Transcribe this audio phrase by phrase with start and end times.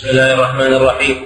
[0.00, 1.18] بسم الله الرحمن الرحيم.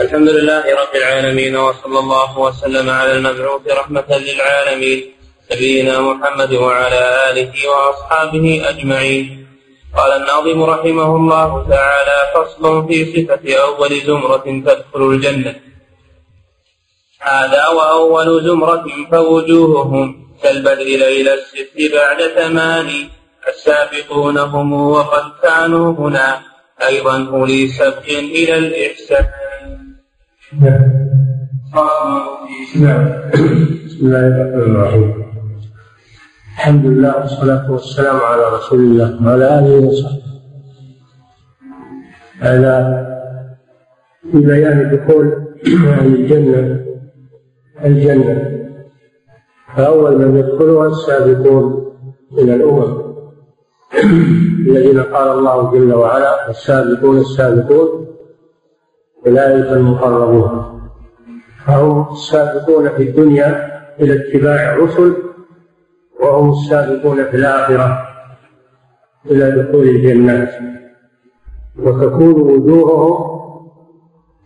[0.00, 4.98] الحمد لله رب العالمين وصلى الله وسلم على المبعوث رحمة للعالمين
[5.52, 9.46] نبينا محمد وعلى آله وأصحابه أجمعين.
[9.96, 15.54] قال الناظم رحمه الله تعالى فصل في صفة أول زمرة تدخل الجنة.
[17.20, 20.06] هذا وأول زمرة فوجوههم
[20.42, 22.88] كالبدر ليل الست بعد ثمان
[23.48, 26.50] السابقون هم وقد كانوا هنا.
[26.88, 29.24] أيضا أولي سبق إلى الإحسان.
[32.76, 33.08] نعم
[33.86, 35.14] بسم الله الرحمن الرحيم
[36.54, 40.22] الحمد لله والصلاة والسلام على رسول الله وعلى آله وصحبه.
[42.40, 42.74] هذا
[44.32, 45.26] في بيان دخول
[45.66, 46.84] أهل الجنة
[47.84, 48.60] الجنة.
[49.76, 51.64] فأول من يدخلها السابقون
[52.32, 52.99] من الأمم.
[53.94, 58.06] الذين قال الله جل وعلا السابقون السابقون
[59.26, 60.80] أولئك المقربون.
[61.66, 65.16] فهم السابقون في الدنيا إلى اتباع الرسل
[66.20, 68.08] وهم السابقون في الآخرة
[69.30, 70.54] إلى دخول الجنات.
[71.78, 73.40] وتكون وجوههم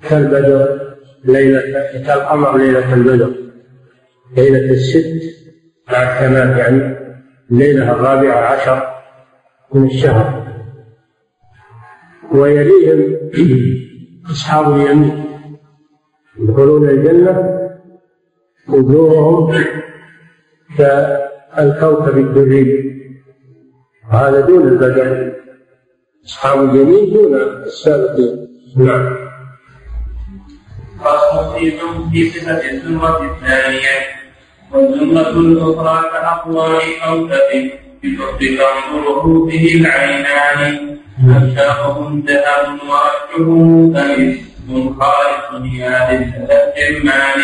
[0.08, 1.60] كالبدر ليلة
[2.06, 3.34] كالقمر ليلة البدر.
[4.36, 5.22] ليلة الست
[5.92, 6.96] بعد ثمان يعني
[7.50, 8.93] الليلة الرابعة عشر.
[9.74, 10.44] من الشهر.
[12.32, 13.16] ويليهم
[14.30, 15.24] أصحاب اليمين.
[16.38, 17.60] يدخلون الجنة
[18.68, 19.64] وجوههم
[20.78, 22.94] كالكوكب الدري.
[24.10, 25.32] وهذا دون البدر.
[26.24, 27.34] أصحاب اليمين دون
[27.66, 29.16] السابقين نعم.
[31.00, 31.54] فصل
[32.10, 33.96] في صفة الزمرة الثانية
[34.72, 43.48] والزمرة الأخرى كأقوال كوكب بفضل تنظره به العينان أمشاقهم ذهب وأرجه
[43.94, 47.40] فمسك خالص يا للجرمان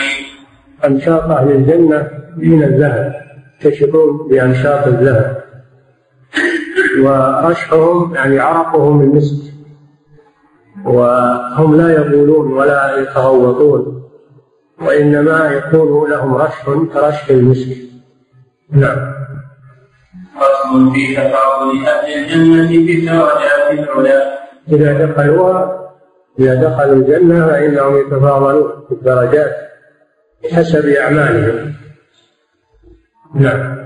[0.85, 3.15] أنشاط أهل الجنة من الذهب
[3.61, 5.45] يكتشفون بأنشاط الذهب.
[6.99, 9.53] ورشحهم يعني عرقهم المسك
[10.85, 14.03] وهم لا يقولون ولا يتغوطون.
[14.81, 17.77] وإنما يكون لهم رشح كرشح المسك.
[18.71, 19.20] نعم.
[20.41, 24.41] فصل في تفاضل أهل الجنة في درجات العلا
[24.73, 25.91] إذا دخلوها
[26.39, 29.57] إذا دخلوا الجنة فإنهم يتفاضلون في الدرجات
[30.45, 31.75] بحسب أعمالهم.
[33.35, 33.81] نعم.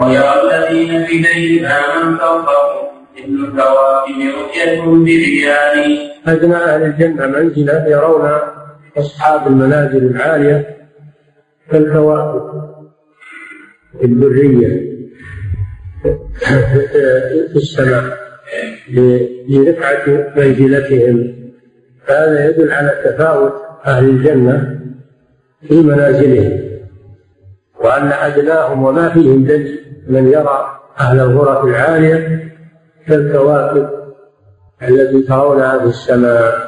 [0.00, 8.30] ويرى الذين ليلها من فوقهم مثل الكواكب رؤية بريان أدنى أهل الجنة منزلة يرون
[8.98, 10.76] أصحاب المنازل العالية
[11.70, 12.66] كالكواكب
[14.04, 14.85] البرية.
[16.02, 18.18] في السماء
[19.48, 21.36] لرفعة منزلتهم.
[22.06, 23.52] فهذا يدل على تفاوت
[23.86, 24.80] أهل الجنة
[25.68, 26.60] في منازلهم
[27.80, 32.50] وأن أدناهم وما فيهم دليل من يرى أهل الغرف العالية
[33.06, 33.88] كالكواكب
[34.82, 36.66] التي ترونها في السماء.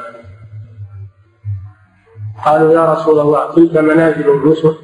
[2.45, 4.75] قالوا يا رسول الله تلك منازل الرسل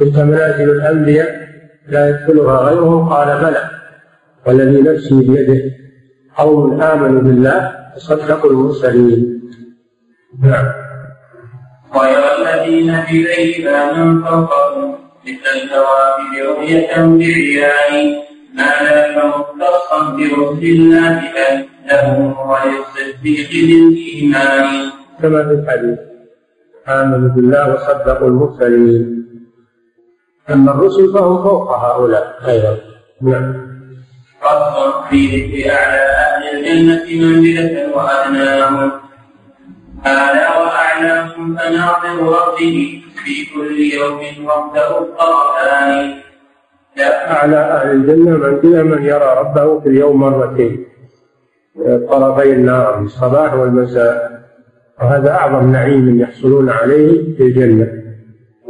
[0.00, 1.43] تلك منازل الأنبياء
[1.88, 3.70] لا يدخلها غيرهم قال بلى.
[4.46, 5.60] والذي نفسي بيده
[6.36, 9.50] قوم آمنوا بالله وصدقوا المرسلين.
[10.42, 10.66] نعم.
[11.94, 14.94] ويرى الذين في ليلها من فوقهم
[15.26, 18.16] مثل الكواكب رؤية بريان
[18.54, 24.90] ما لا مختصا برسل الله بل له وللصديق للإيمان
[25.22, 25.98] كما في الحديث
[26.88, 29.23] آمنوا بالله وصدقوا المرسلين.
[30.50, 32.38] أما الرسل فهم فوق هؤلاء.
[32.48, 32.78] أيضا
[33.22, 33.74] نعم.
[34.42, 38.92] فصل في ذكر أعلى أهل الجنة منزلة وأدناهم
[40.06, 46.14] أعلى وأعلاهم فناظر ربه في كل يوم وحده الطرفان
[47.30, 50.86] أعلى أهل الجنة منزلة من يرى ربه في اليوم مرتين.
[52.10, 54.44] طرفي النار في الصباح والمساء.
[55.00, 57.88] وهذا أعظم نعيم يحصلون عليه في الجنة.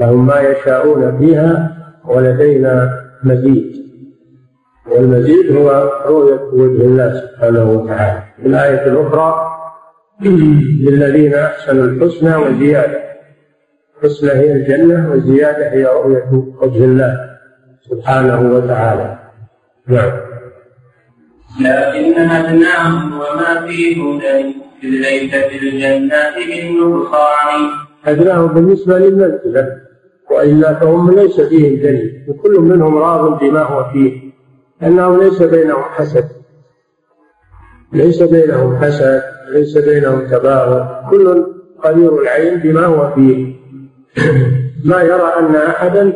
[0.01, 1.74] لهم ما يشاءون فيها
[2.07, 3.85] ولدينا مزيد.
[4.91, 8.23] والمزيد هو رؤية وجه الله سبحانه وتعالى.
[8.37, 9.51] في الآية الأخرى
[10.81, 13.05] للذين أحسنوا الحسنى وزيادة.
[13.97, 17.31] الحسنى هي الجنة والزيادة هي رؤية وجه الله
[17.91, 19.19] سبحانه وتعالى.
[19.87, 20.13] نعم.
[21.61, 27.71] لكن أدناهم وما فيه هدى إذ ليس في الجنات من نقصان
[28.07, 29.84] أدناهم بالنسبة للمنزلة.
[30.31, 34.25] وإلا فهم ليس فيهم دليل وكل منهم راض بما هو فيه
[34.83, 36.29] أنه ليس بينهم حسد.
[37.93, 41.47] ليس بينهم حسد ليس بينهم تباغض كل
[41.85, 43.55] قدير العين بما هو فيه.
[44.91, 46.13] ما يرى أن أحدا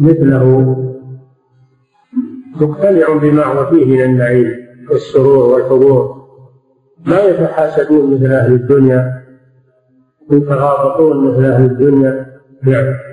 [0.00, 0.76] مثله.
[2.60, 4.52] مقتنع بما هو فيه من النعيم
[4.90, 6.26] والسرور والحضور
[7.06, 9.22] ما يتحاسدون مثل أهل الدنيا
[10.30, 12.26] يتغاضبون مثل أهل الدنيا.
[12.62, 13.05] نعم.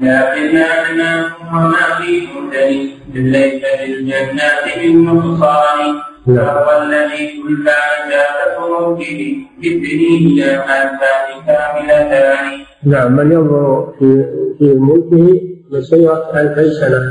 [0.00, 5.80] لكن أعلمهم وما في هدى ليس للجنات من نقصان.
[6.26, 12.64] وهو الذي كل عجابة به بالدنيا آتان كاملتان.
[12.86, 14.24] نعم من ينظر في
[14.58, 17.02] في ملكه مسيرة ألفي سنة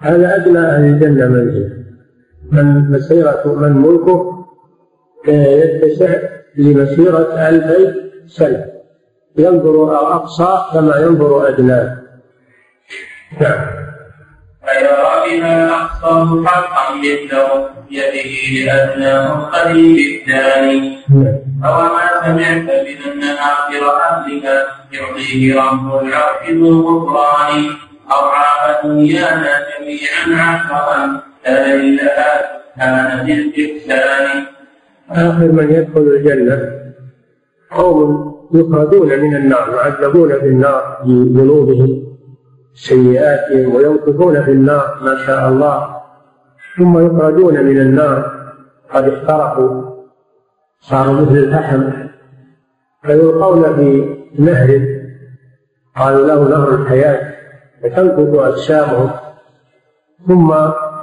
[0.00, 1.70] هذا أدنى أهل الجنة منزلا
[2.52, 4.46] من مسيرة من ملكه
[5.28, 6.18] يتسع
[6.56, 7.94] لمسيرة ألفي
[8.26, 8.64] سنة
[9.38, 11.98] ينظر أقصى كما ينظر أدناه
[13.40, 13.66] نعم.
[14.66, 20.98] فيرى بها أقصاه حقا مثله يده لأدناه القريب الثاني
[21.64, 27.64] أوما سمعت بأن آخر أهلها يعطيه رب العرش ذو الغفران
[28.12, 31.20] أرعى دنيانا جميعا عشرا.
[31.44, 34.44] كان لها كان الإحسان.
[35.10, 36.72] آخر من يدخل الجنة
[37.70, 42.02] قوم يخرجون من النار يعذبون في النار بذنوبهم
[42.74, 45.96] سيئاتهم ويمكثون في النار ما شاء الله.
[46.78, 48.32] ثم يخرجون من النار
[48.90, 49.82] قد احترقوا
[50.80, 51.82] صاروا مثل الفحم
[53.02, 54.80] فيلقون في نهر
[55.96, 57.34] قالوا له نهر الحياة
[57.82, 59.10] فتنقض أجسامهم
[60.28, 60.54] ثم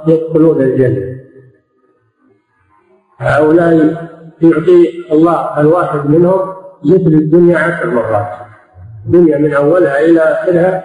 [0.06, 1.16] يدخلون الجنة.
[3.18, 3.74] هؤلاء
[4.42, 8.32] يعطي الله الواحد منهم مثل الدنيا عشر مرات.
[9.06, 10.84] الدنيا من أولها إلى آخرها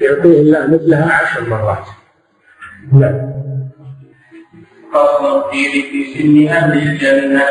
[0.00, 1.86] يعطيه الله مثلها عشر مرات.
[2.92, 3.32] نعم.
[4.92, 7.44] فصل في ذكر سن أهل الجنة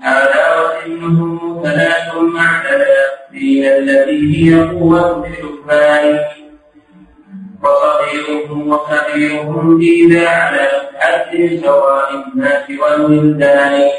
[0.00, 3.00] هذا وسنهم ثلاث معدلا
[3.32, 6.18] دين الذي هي قوة الشبان
[7.62, 13.90] وصغيرهم وكبيرهم دين على حد سواء الناس والولدان.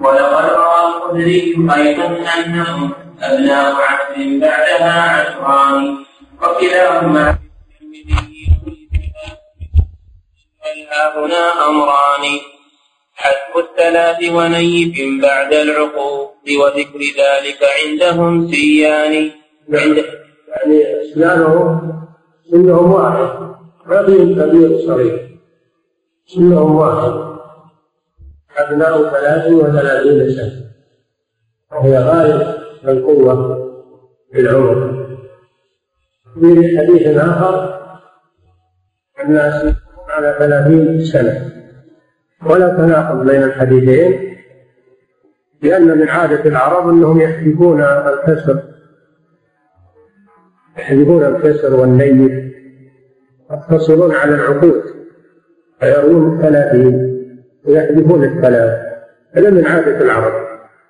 [0.00, 5.96] ولقد روى الخدري أيضا أنهم أبناء عبد بعدها عشران
[6.42, 7.38] وكلاهما
[11.16, 12.24] هنا أمران.
[13.14, 19.30] حذف الثلاث ونيف بعد العقوق وذكر ذلك عندهم سيان.
[19.72, 19.96] عند
[20.48, 21.92] يعني اسنانهم
[22.50, 23.28] سنهم واحد.
[24.06, 25.38] فيهم كبير صغير
[26.26, 27.25] سنهم واحد.
[28.56, 30.66] أبناء ثلاث وثلاثين سنة.
[31.72, 32.56] وهي غاية
[32.88, 33.56] القوة
[34.32, 35.06] في العمر.
[36.40, 37.80] في حديث آخر
[39.24, 39.74] الناس
[40.08, 41.52] على ثلاثين سنة.
[42.46, 44.36] ولا تناقض بين الحديثين
[45.62, 48.62] لأن من عادة العرب أنهم يحذفون الكسر.
[50.78, 52.52] يحذفون الكسر والنيل
[53.50, 54.82] يقتصرون على العقود
[55.80, 57.15] فيرون الثلاثين
[57.66, 58.78] ويحذفون الثلاث.
[59.34, 60.32] هذا من عادة العرب.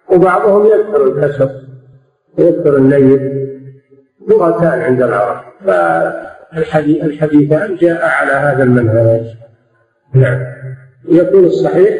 [0.08, 1.50] وبعضهم يذكر الكسر
[2.38, 3.46] ويذكر النيل.
[4.28, 5.40] لغتان عند العرب.
[5.66, 9.36] فالحديثان جاء على هذا المنهج.
[10.14, 10.42] نعم.
[11.08, 11.94] يكون الصحيح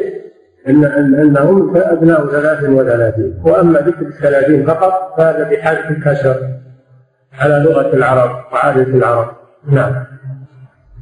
[0.67, 0.85] ان
[1.15, 3.41] إنهم أبناء ثلاث وثلاثين.
[3.45, 6.35] وأما ذكر الثلاثين فقط فهذا بحذف الكسر
[7.39, 9.35] على لغة العرب وعاده العرب.
[9.71, 10.06] نعم.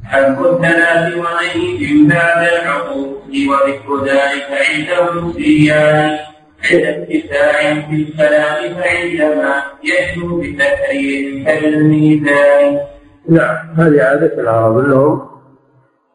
[0.06, 3.16] حذف الثلاث وغيرهم بعد العقود
[3.48, 4.88] وذكر ذلك عند
[5.26, 6.18] السيان
[6.72, 12.78] عند اتساع في الكلام فعندما يأتوا بتكرير كالميزان.
[13.28, 15.28] نعم هذه عادة العرب أنهم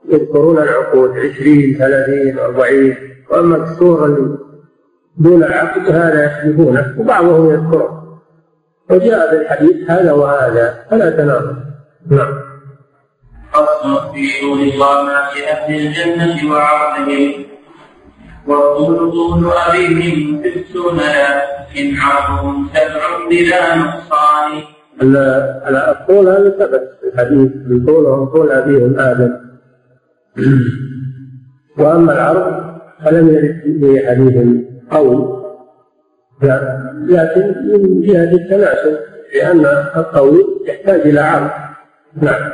[0.09, 2.95] يذكرون العقود عشرين ثلاثين أربعين
[3.31, 4.37] وأما الكسور
[5.17, 8.19] دون العقد هذا يحذفونه وبعضهم يذكره
[8.89, 11.55] وجاء في الحديث هذا وهذا فلا تناقض
[12.09, 12.50] نعم.
[13.53, 17.45] فصل في طول الظلمات أهل الجنة وعرضهم
[18.47, 20.99] والطول طول أبيهم ستون
[21.79, 24.63] إن عرضهم سبع بلا نقصان
[25.01, 29.33] الطول هذا ثبت في الحديث من طولهم طول أبيهم آدم
[31.77, 32.71] وأما العرض
[33.05, 35.41] فلم يرد به حديث قوي
[37.07, 38.97] لكن من جهة التناسب
[39.35, 39.65] لأن
[39.95, 41.49] القول يحتاج إلى عرض
[42.21, 42.51] نعم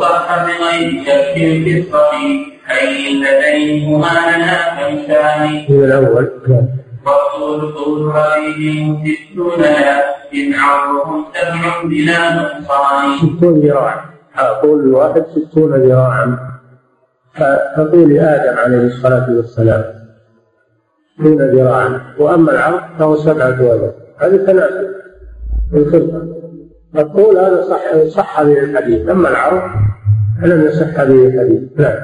[0.00, 6.28] صح بغير شك في الصحيح أي لديهما لنا كمثال من الأول.
[7.06, 9.64] والطول طول هذه ستون
[10.34, 13.18] إن عرضهم سبع بلا نقصان.
[13.18, 14.04] ستون ذراع
[14.62, 16.38] طول الواحد ستون ذراعا.
[17.76, 19.84] كطول آدم عليه الصلاة والسلام
[21.18, 24.94] دون ذراع وأما العرض فهو سبعة أذرع هذا تناسب.
[25.74, 26.43] الخلقة
[26.96, 29.08] الطول هذا صح صح به الحديث.
[29.08, 29.62] أما العرض
[30.42, 31.60] فلم يصح به الحديث.
[31.76, 31.96] نعم.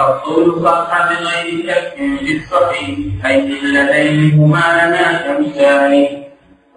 [0.00, 6.08] الطول صح بغير شك في الصحيح حيث اللذين هما لنا كمثال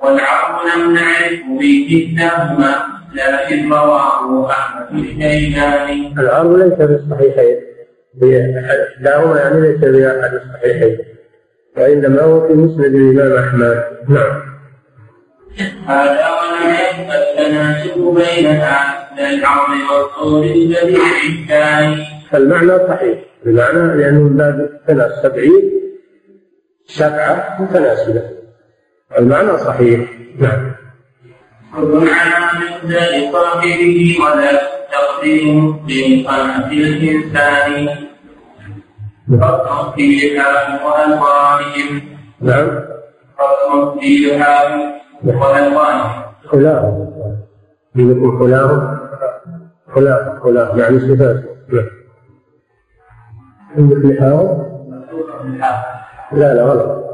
[0.03, 2.75] والعرض لم نعرف به كلاهما
[3.13, 6.13] لكن رواه أحمد الشيباني.
[6.19, 7.57] العرض ليس في الصحيحين.
[8.97, 10.97] إحداهما يعني ليس في أحد الصحيحين.
[11.77, 13.83] وإنما هو في مسند الإمام أحمد.
[14.09, 14.46] نعم.
[15.87, 23.19] هذا ولم التناسب بينها العرض والطول البديع الثاني فالمعنى صحيح.
[23.45, 25.71] بمعنى لأنه من باب الثلاث سبعين
[26.85, 28.21] سبعة متناسبة.
[29.17, 29.99] المعنى صحيح.
[30.39, 30.75] نعم.
[31.75, 34.61] كل على مقدار صاحبه ولا
[34.91, 37.89] تقديم بمقامة الإنسان.
[39.41, 42.01] فصل في لحام وألوانهم.
[42.41, 42.79] نعم.
[43.37, 47.07] فصل في لحام وألوانهم خلاه
[47.95, 48.99] يقول خلاه
[49.95, 51.87] خلاه خلاه يعني صفاته نعم
[53.77, 54.67] عندك لحاهم
[56.31, 57.07] لا لا غلط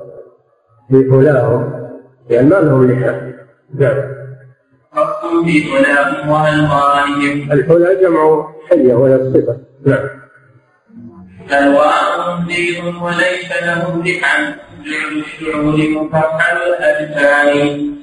[0.89, 1.89] في حلاهم
[2.29, 3.33] يعني ما لهم لحاء
[3.73, 4.13] نعم
[4.91, 5.63] فصل في
[6.29, 10.09] وألوانهم الحلى جمع حلية وهي الصفة نعم
[11.51, 14.53] ألوانهم بيض وليس لهم لحم
[14.85, 17.93] جعل الشعور مفحل الأجفان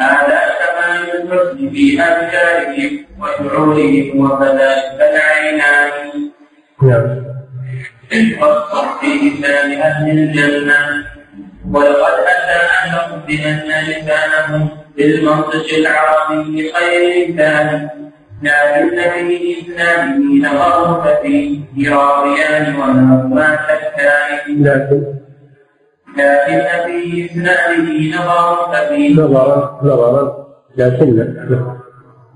[0.00, 6.30] هذا كمال الحسن في أبشارهم وشعورهم وكذلك العينان
[6.82, 7.24] نعم
[8.42, 11.04] والصح في لسان أهل الجنة
[11.72, 17.88] ولقد أتى أنهم بأن لسانهم بالمنطق العربي خير لسان
[18.42, 25.23] لكن في إسلامه نظر ففيه راويان وما شكان لكن
[26.16, 31.16] لكن في إسناده نظر ففيه نظرا نظرا لكن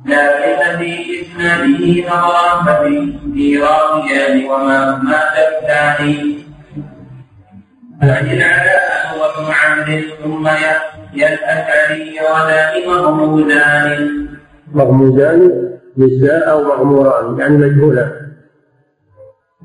[0.07, 6.35] لكن في إسناده نظرا ففيه راويان وما هما شكان
[8.01, 10.47] فإن العلاء هو ابن عمرو ثم
[11.15, 14.29] الأشعري ودائمه مولان
[14.75, 18.11] مغمودان بالزاء أو مغموران يعني مجهولان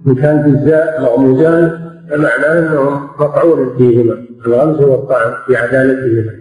[0.08, 6.32] إن كان بالزاء مغمودان فمعناه أنهم مطعون فيهما الغمز والطعن في عدالتهما.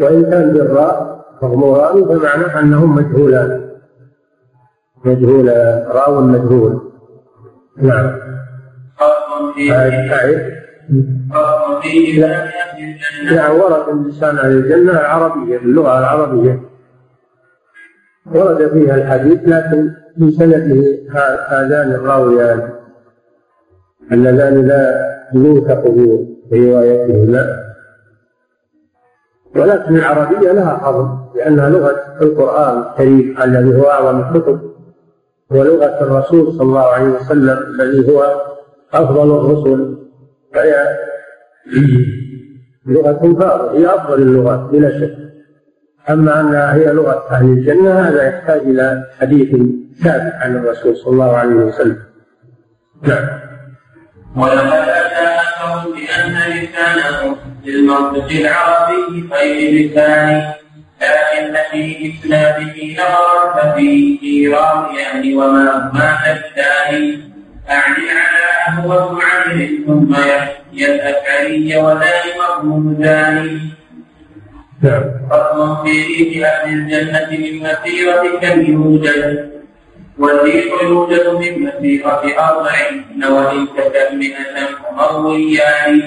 [0.00, 3.70] وإن كان بالراء مغموران فمعناه أنهم مجهولان.
[5.04, 6.92] مجهولان راو مجهول.
[7.76, 8.18] نعم.
[8.98, 9.52] فصل
[11.82, 16.60] فيه الجنة يعني ورد اللسان عن الجنة العربية باللغة العربية.
[18.26, 20.98] ورد فيها الحديث لكن في سنده
[21.48, 22.81] هذان الراويان.
[24.12, 25.82] اللذان لا يوثق
[26.50, 27.62] بروايته لا.
[29.56, 34.60] ولكن العربية لها حظ لأنها لغة القرآن الكريم الذي هو أعظم الكتب
[35.50, 38.42] ولغة الرسول صلى الله عليه وسلم الذي هو
[38.92, 39.98] أفضل الرسل.
[40.54, 40.98] فهي
[42.86, 45.16] لغة فاضلة هي أفضل اللغات بلا شك.
[46.10, 49.48] أما أنها هي لغة أهل الجنة هذا يحتاج إلى حديث
[50.02, 51.98] ثابت عن الرسول صلى الله عليه وسلم.
[53.02, 53.41] نعم.
[54.36, 60.52] ولقد أتى أنهم بأن لسانه للمنطق العربي خير لسان
[61.02, 67.20] لكن في إسناده نظرا ففيه راويان وما هما الثاني
[67.70, 73.60] أعني على هو عمرو ثم يحيى الأشعري وذلك مهمودان
[74.82, 75.02] نعم.
[75.30, 79.61] فصل في ريح أهل الجنة من مسيرة كم يوجد
[80.18, 86.02] والريح يوجد من مسيرة أربعين وإن تكملة مرويان.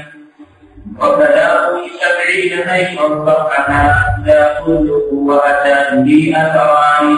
[1.02, 7.18] وكلام سبعين أيضا فرحها لا كله وأتى به أثران.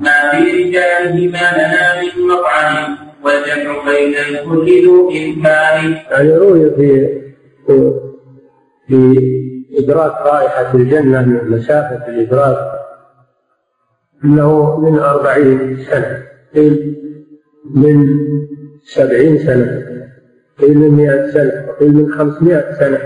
[0.00, 5.96] ما في رجاله ما لنا من مطعم والجمع بين الكل ذو إمكان.
[6.10, 7.16] يعني روي في
[8.88, 8.98] في
[9.78, 12.75] إدراك رائحة الجنة من مسافة الإدراك
[14.24, 16.22] أنه من أربعين سنة
[16.54, 16.96] قيل
[17.74, 18.06] من
[18.84, 19.86] سبعين سنة
[20.58, 22.98] قيل من مئة سنة وقيل من خمسمائة سنة.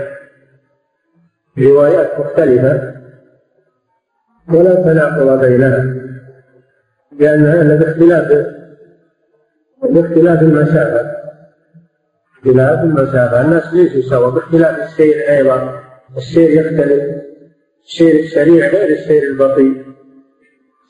[1.57, 3.01] روايات مختلفة.
[4.49, 5.95] ولا تناقض بينها
[7.19, 8.47] لأن هذا باختلاف
[9.83, 11.11] باختلاف المسافة.
[12.37, 13.41] اختلاف المسافة.
[13.41, 15.83] الناس ليسوا سوا باختلاف السير أيضا.
[16.17, 17.21] السير يختلف.
[17.85, 19.90] السير السريع غير السير البطيء.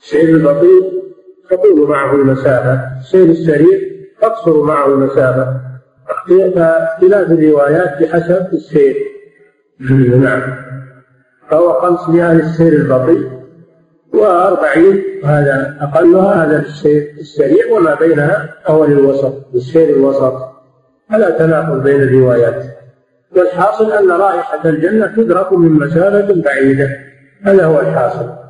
[0.02, 1.02] السير البطيء
[1.50, 2.80] تطول معه المسافة.
[3.00, 3.80] السير السريع
[4.22, 5.62] تقصر معه المسافة.
[6.56, 8.96] فاختلاف الروايات بحسب السير.
[10.18, 10.42] نعم.
[11.50, 13.30] فهو 500 للسير البطيء
[14.14, 20.34] وأربعين هذا أقلها هذا السير السريع وما بينها هو للوسط السير الوسط.
[21.10, 22.64] فلا تناقض بين الروايات.
[23.38, 26.90] والحاصل أن رائحة الجنة تدرك من مسافة بعيدة.
[27.44, 28.41] هذا هو الحاصل.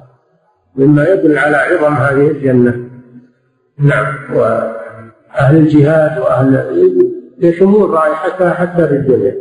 [0.76, 2.90] مما يدل على عظم هذه الجنة.
[3.78, 9.36] نعم وأهل الجهاد وأهل يشمون رائحتها حتى في الدنيا.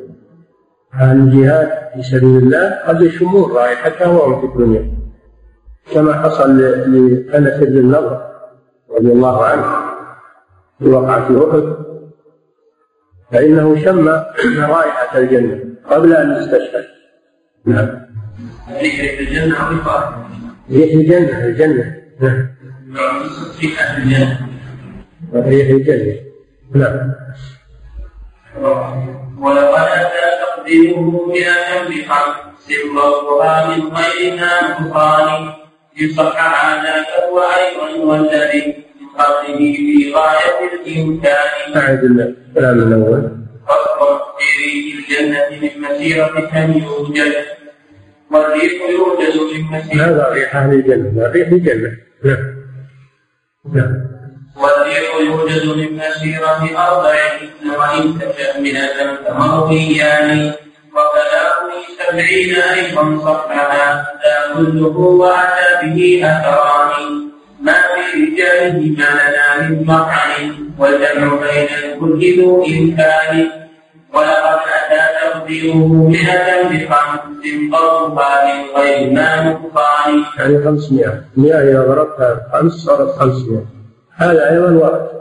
[0.95, 4.93] أهل الجهاد في سبيل الله قد يشمون رائحتها وهم في الدنيا.
[5.95, 8.21] كما حصل لأنس بن النضر
[8.99, 9.65] رضي الله عنه
[10.79, 11.91] في وقعة أحد.
[13.33, 14.09] فإنه شم
[14.59, 16.85] رائحة الجنة قبل أن يستشهد
[17.65, 17.89] نعم.
[19.21, 19.57] الجنة
[20.73, 21.97] ريح الجنة الجنة.
[22.21, 22.49] نعم.
[23.63, 24.49] ريح الجنة.
[25.35, 26.17] ريح الجنة.
[26.75, 27.15] نعم.
[29.39, 35.53] ولقد أتى تقديره مئة بخمس ضربها من غيرها نقصان
[36.01, 38.67] إن صح هذا فهو أيضا والذي
[39.01, 41.77] من قبله في غاية الإمكان.
[41.77, 43.41] أعد الكلام الأول.
[43.69, 47.60] فصل في ريح الجنة من مسيرة كم يوجد
[48.31, 49.37] والريح يوجد
[49.93, 51.31] من هذا ريح أهل الجنة.
[51.33, 51.91] ريح الجنة.
[52.25, 52.45] نعم
[53.75, 53.95] نعم
[54.57, 58.05] والريح يوجد من مسيرة أربعين وإن
[58.63, 58.75] من
[59.27, 60.53] فمرويان
[60.93, 61.67] وكلام
[61.99, 67.31] سبعين أيضا صفحها لا كله وأتى به أثران.
[67.61, 73.51] ما في رجاله ما لنا من مطعن والجمع بين الكل ذو إمكان.
[74.15, 77.21] ولقد أتى تقديره مئة بخمس
[77.73, 83.65] قربها من غير ما نقصان يعني 500 100 إذا ضربتها خمس صارت 500
[84.17, 85.21] هذا أيضا ورد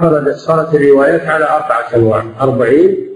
[0.00, 2.24] وردت صارت الروايات على أربعة أنواع.
[2.40, 3.08] أربعين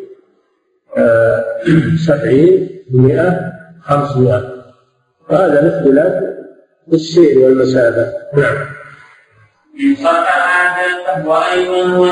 [2.06, 4.62] سبعين مئة خمسمائة.
[5.30, 6.22] وهذا الاختلاف
[6.92, 8.56] السير والمسافة نعم.
[9.80, 12.04] إن صح هذا فهو أيضا هو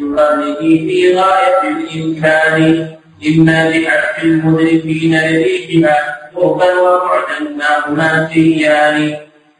[0.00, 2.88] يقرنه في غاية الإمكان.
[3.28, 5.96] إما بحث المدركين لريحها
[6.34, 9.16] قربا وبعدا ما هما سيان.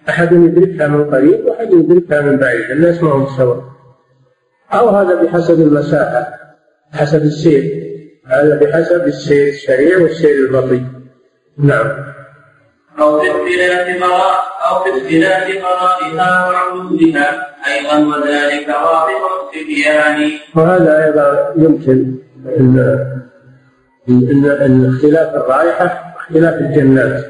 [0.08, 2.70] أحد يدركها من قريب وأحد يدركها من بعيد.
[2.70, 3.62] الناس ما هم سواء
[4.72, 6.26] أو هذا بحسب المسافة
[6.92, 7.86] حسب السير.
[8.26, 10.84] هذا بحسب السير السريع والسير البطيء.
[11.58, 12.16] نعم.
[13.00, 14.36] أو في اختلاف مراء
[14.68, 22.14] أو في اختلاف مرائها وعلومها أيضا وذلك واضح التبيان وهذا أيضا يمكن
[22.58, 22.78] أن
[24.08, 27.24] أن أن اختلاف الرائحة اختلاف الجنات.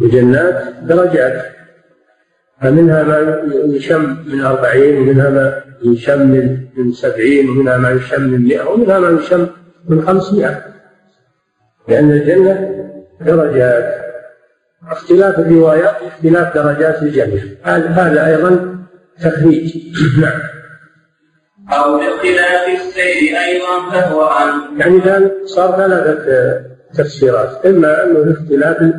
[0.00, 1.44] الجنات درجات.
[2.62, 6.26] فمنها ما يشم من أربعين ومنها ما يشم
[6.76, 9.46] من سبعين ومنها ما يشم من مئة ومنها ما يشم
[9.88, 10.62] من خمسمائة.
[11.88, 12.84] لأن الجنة
[13.20, 14.03] درجات.
[14.90, 18.78] اختلاف الروايات اختلاف درجات الجنة هذا أيضا
[19.20, 19.76] تخريج.
[20.20, 20.40] نعم.
[21.72, 27.66] أو باختلاف السير أيضا فهو عن يعني صار ثلاثة تفسيرات.
[27.66, 28.92] إما أنه الاختلاف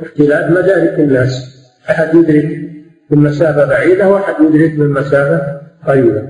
[0.00, 1.58] اختلاف مدارك الناس.
[1.90, 2.44] أحد يدرك
[3.10, 6.22] من مسافة بعيدة وأحد يدرك من مسافة قريبة.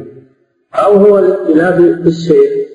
[0.74, 2.68] أو هو الاختلاف في السير.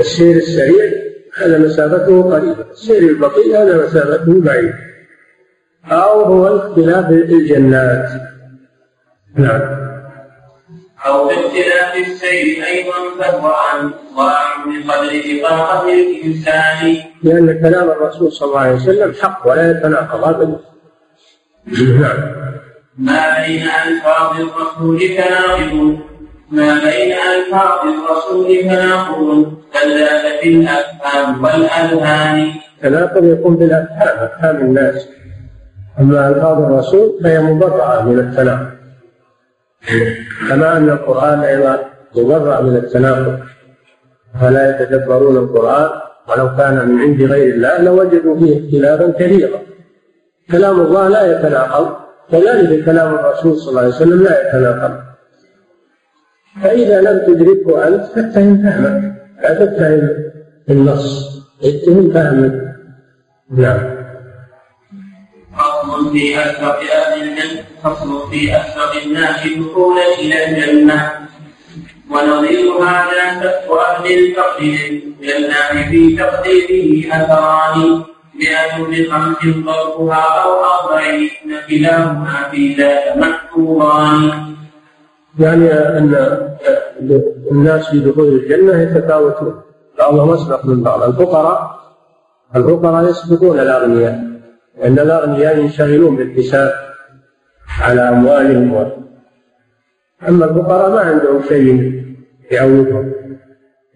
[0.00, 2.70] السير السريع هذا مسافته قريبة.
[2.70, 4.74] السير البطيء هذا مسافته بعيدة
[5.92, 8.08] أو هو الاختلاف في الجنات.
[9.34, 9.60] نعم.
[11.06, 16.96] أو باختلاف السير أيضا فهو عن وأعم بقدر إطاقة الإنسان.
[17.22, 20.24] لأن كلام الرسول صلى الله عليه وسلم حق ولا يتناقض.
[20.24, 20.58] أبدا
[22.00, 22.40] نعم.
[22.98, 26.09] ما بين ألفاظ الرسول تناقض
[26.50, 32.48] ما بين ألفاظ الرسول تناقض كذلك في الأفهام والأذهان.
[32.82, 35.08] تناقض يكون بالأفهام أفهام الناس.
[36.00, 38.70] أما ألفاظ الرسول فهي مبرعة من التناقض.
[40.48, 41.84] كما أن القرآن أيضا
[42.16, 43.38] مبرأ من التناقض.
[44.40, 45.90] فلا يتدبرون القرآن
[46.28, 49.58] ولو كان من عند غير الله لوجدوا فيه اختلافا كثيرا
[50.50, 51.96] كلام الله لا يتناقض.
[52.32, 55.09] كذلك كلام الرسول صلى الله عليه وسلم لا يتناقض.
[56.62, 59.14] فإذا لم تدركه أنت فاتهم فهمك.
[59.42, 60.08] لا تتهم
[60.70, 61.06] النص
[61.64, 62.76] اتهم فهمك.
[63.56, 64.00] نعم.
[65.58, 71.10] فصل في أسبق أهل الجنة فصل في أسبق الناس دخولا إلى الجنة.
[72.10, 78.02] ونظير هذا سبق أهل الفقر للجنة في تقديره أثران.
[78.40, 81.30] مئة بخمس ضربها أو أربعين
[81.68, 84.54] كلاهما في ذاك محفوظان
[85.38, 86.14] يعني أن
[87.52, 89.60] الناس في دخول الجنة يتفاوتون.
[89.98, 91.02] بعضهم أسبق من بعض.
[91.02, 91.80] الفقراء
[92.56, 94.24] الفقراء يسبقون الأغنياء.
[94.78, 96.72] لأن الأغنياء ينشغلون بالحساب
[97.80, 98.86] على أموالهم و...
[100.28, 102.02] أما الفقراء ما عندهم شيء
[102.50, 103.12] يعوضهم.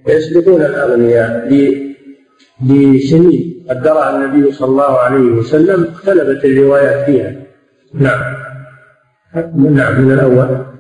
[0.09, 1.49] يسبقون الأغنياء
[2.61, 3.67] بسنين.
[3.71, 5.85] قدرها النبي صلى الله عليه وسلم.
[5.85, 7.33] اختلفت الروايات فيها.
[7.95, 8.35] نعم.
[9.57, 10.74] نعم من الأول.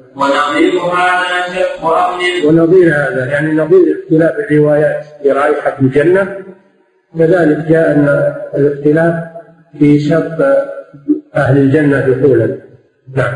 [0.95, 6.37] هذا شق أهل ونظير هذا يعني نظير اختلاف الروايات في رائحة الجنة.
[7.19, 9.15] كذلك جاء أن الاختلاف
[9.79, 10.39] في شق
[11.37, 12.59] أهل الجنة دخولا.
[13.17, 13.35] نعم.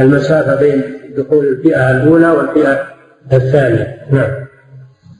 [0.00, 0.82] المسافة بين
[1.16, 2.86] دخول الفئة الأولى والفئة
[3.32, 3.98] الثانية.
[4.12, 4.46] نعم.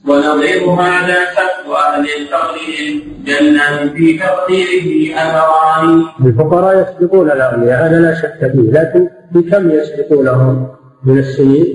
[0.07, 2.57] ونظير هذا شق أهل الفقر
[3.25, 6.03] جنة في تقديره أمران.
[6.25, 10.67] الفقراء يسبقون الأغنياء هذا لا شك فيه لكن بكم يسبقونهم؟
[11.07, 11.67] من السنين.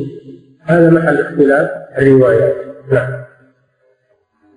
[0.62, 2.56] هذا محل اختلاف الروايات.
[2.92, 3.12] نعم.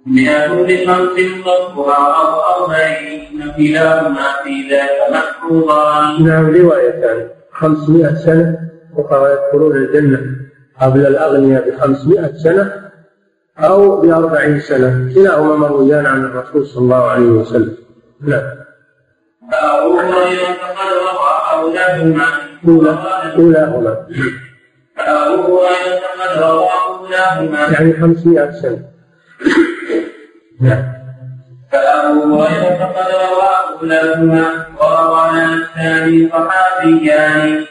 [0.05, 7.29] مئة بخمس ضربها أو أربعين كلاهما في ذاك محفوظان نعم روايتان.
[7.51, 8.57] خمسمائة سنة
[8.97, 10.19] فقراء يدخلون الجنة.
[10.81, 12.91] قبل الأغنياء بخمسمائة سنة
[13.57, 15.13] أو بأربعين سنة.
[15.15, 17.77] كلاهما مرويان عن الرسول صلى الله عليه وسلم.
[18.21, 18.47] نعم.
[19.51, 22.25] فأبو هريرة قد روى أولاهما
[23.37, 24.05] أولاهما
[27.73, 28.79] يعني خمسمائة سنة
[30.61, 30.95] نعم
[31.71, 33.49] فأبو هريرة قد روى
[33.81, 37.65] أولاهما وروى الثاني صحابيان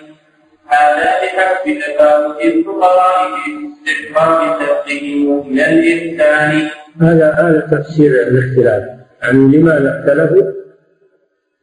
[0.66, 3.50] هذا بحسب تفاوت الفقراء في
[3.90, 8.84] استحقاق سبقهم إلى الإحسان هذا هذا تفسير الاختلاف.
[9.22, 10.52] يعني لماذا اختلفوا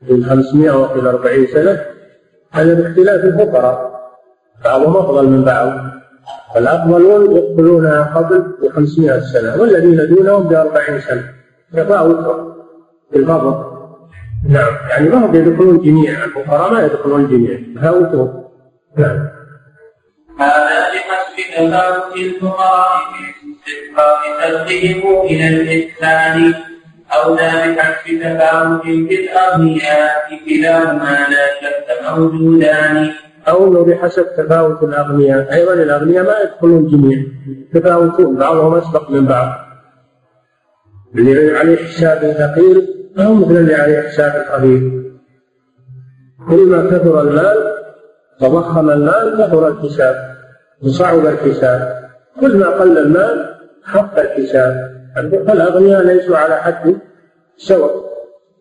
[0.06, 1.86] في الخمسمائة وفي الأربعين سنة
[2.52, 4.00] هذا باختلاف الفقراء.
[4.65, 5.69] بعضهم أفضل من بعض.
[6.56, 11.24] فالأفضلون يدخلونها قبل بخمسمائة سنة والذين دونهم بأربعين سنة.
[13.12, 13.71] في الفضل
[14.50, 17.76] نعم يعني ما هم يدخلون جميعا الفقراء ما يدخلون جميعا.
[17.76, 18.43] تفاوتهم
[18.97, 19.28] نعم.
[20.39, 26.54] هذا بحسب تفاوت الفقراء في استحقاق سبقهم إلى الإحسان
[27.13, 33.13] أو ذا بحسب تفاوت في الأغنياء كلاهما لا شك موجودان.
[33.47, 35.54] أو أنه بحسب تفاوت الأغنياء.
[35.54, 37.25] أيضا الأغنياء ما يدخلون جميعا.
[37.47, 39.49] يتفاوتون بعضهم أسبق من بعض.
[41.15, 45.01] اللي عليه حساب ثقيل ما هو مثل اللي عليه حساب الخبير
[46.49, 47.58] كل ما كثر المال
[48.39, 50.36] تضخم المال كثر الحساب.
[50.84, 52.01] وصعب الحساب.
[52.39, 55.01] كل ما قل المال خف الحساب.
[55.47, 56.97] فالأغنياء ليسوا على حد
[57.58, 58.12] سواء.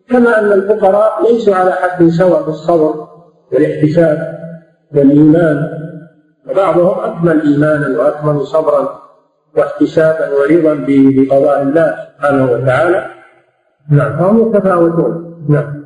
[0.09, 3.07] كما أن الفقراء ليسوا على حد سواء في الصبر
[3.51, 4.41] والاحتساب.
[4.95, 5.69] والإيمان.
[6.49, 9.01] وبعضهم أكمل إيمانا وأكمل صبرا
[9.57, 13.21] واحتسابا ورضا بقضاء الله سبحانه وتعالى.
[13.89, 14.17] نعم.
[14.17, 15.81] فهم يتفاوتون نعم.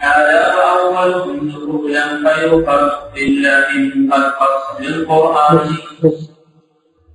[0.00, 3.68] هذا وأول دخولا خير خلق الله
[4.12, 5.58] قد خص بالقرآن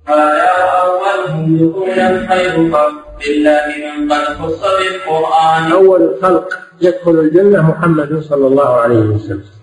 [0.06, 2.92] هذا وأولهم دخولا خير خلق
[3.28, 9.57] الله من قد خص بالقرآن أول الخلق يدخل الجنة محمد صلى الله عليه وسلم.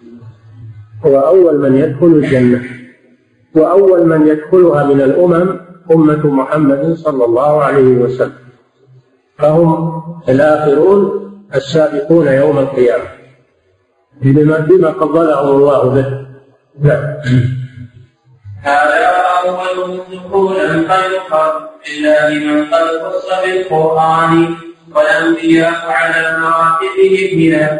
[1.05, 2.63] هو أول من يدخل الجنة
[3.55, 5.59] وأول من يدخلها من الأمم
[5.91, 8.33] أمة محمد صلى الله عليه وسلم.
[9.37, 13.03] فهم الآخرون السابقون يوم القيامة.
[14.21, 16.25] بما بما فضلهم الله به.
[16.81, 17.13] نعم.
[18.61, 19.05] هذا
[19.45, 24.55] أول دخولا خير خلق الله من قد خص بالقرآن
[24.95, 27.79] والأنبياء على مراتبهم من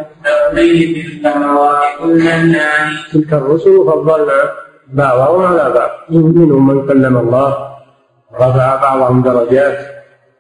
[2.00, 4.40] كلنان تلك الرسل فضلنا
[4.94, 5.92] بعضهم على بعض.
[6.10, 7.50] منهم من كلم الله
[8.36, 9.78] رفع بعضهم درجات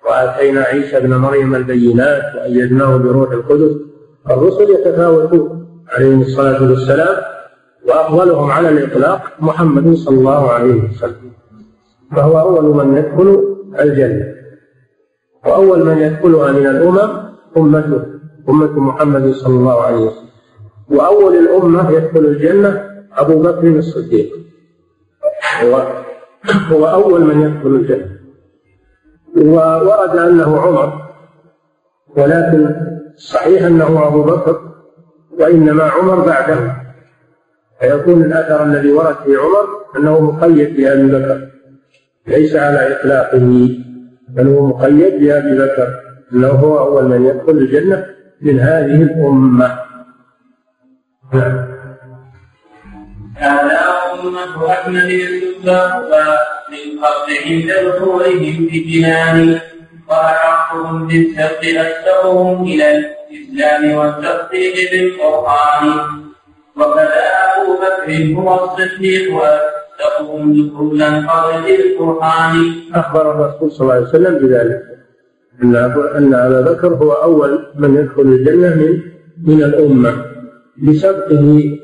[0.05, 3.75] وآتينا عيسى ابن مريم البينات وأيدناه بروح القدس.
[4.29, 7.17] الرسل يتفاوتون عليهم الصلاة والسلام
[7.87, 11.31] وأفضلهم على الإطلاق محمد صلى الله عليه وسلم.
[12.15, 14.25] فهو أول من يدخل الجنة
[15.45, 17.09] وأول من يدخلها من الأمم
[17.57, 18.14] أمته.
[18.49, 20.29] أمة محمد صلى الله عليه وسلم.
[20.89, 24.35] وأول الأمة يدخل الجنة أبو بكر الصديق.
[25.63, 25.87] هو
[26.71, 28.15] هو أول من يدخل الجنة.
[29.37, 31.05] وورد أنه عمر
[32.17, 32.75] ولكن
[33.17, 34.61] صحيح أنه أبو بكر
[35.39, 36.75] وإنما عمر بعده.
[37.79, 41.47] فيكون الأثر الذي ورد في عمر أنه مقيد بأبي بكر.
[42.27, 43.69] ليس على إطلاقه.
[44.29, 45.87] بل هو مقيد بأبي بكر.
[46.33, 48.14] أنه هو أول من يدخل الجنة.
[48.41, 49.79] من هذه الأمة.
[51.33, 51.75] نعم
[53.35, 53.79] هذا
[54.13, 56.39] أمة أحمد السباق
[56.71, 59.59] للخلق عند دخولهم في الجنان
[60.09, 65.85] وأحقهم بالسبق أسبقهم إلى الإسلام والتصديق بالقرآن.
[66.77, 67.23] وكذا
[67.55, 72.75] أبو بكر هو الصديق وأسبقهم دخولا قبل القرآن.
[72.95, 74.81] أخبر الرسول صلى الله عليه وسلم بذلك.
[75.63, 75.75] أن
[76.15, 79.01] أن أبا بكر هو أول من يدخل الجنة من
[79.43, 80.25] من الأمة
[80.77, 81.77] بسبقه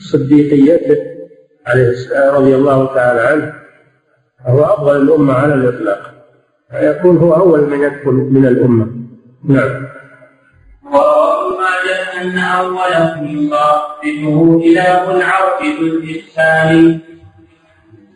[0.00, 0.96] ولصديقيته
[1.66, 1.94] عليه
[2.32, 3.54] رضي الله تعالى عنه
[4.44, 6.10] فهو أفضل الأمة على الإطلاق
[6.70, 8.86] فيكون هو أول من يدخل من الأمة.
[9.44, 9.86] نعم.
[10.84, 17.00] وروى ماجه أن أولهم صاحبه إله العرش ذو الإحسان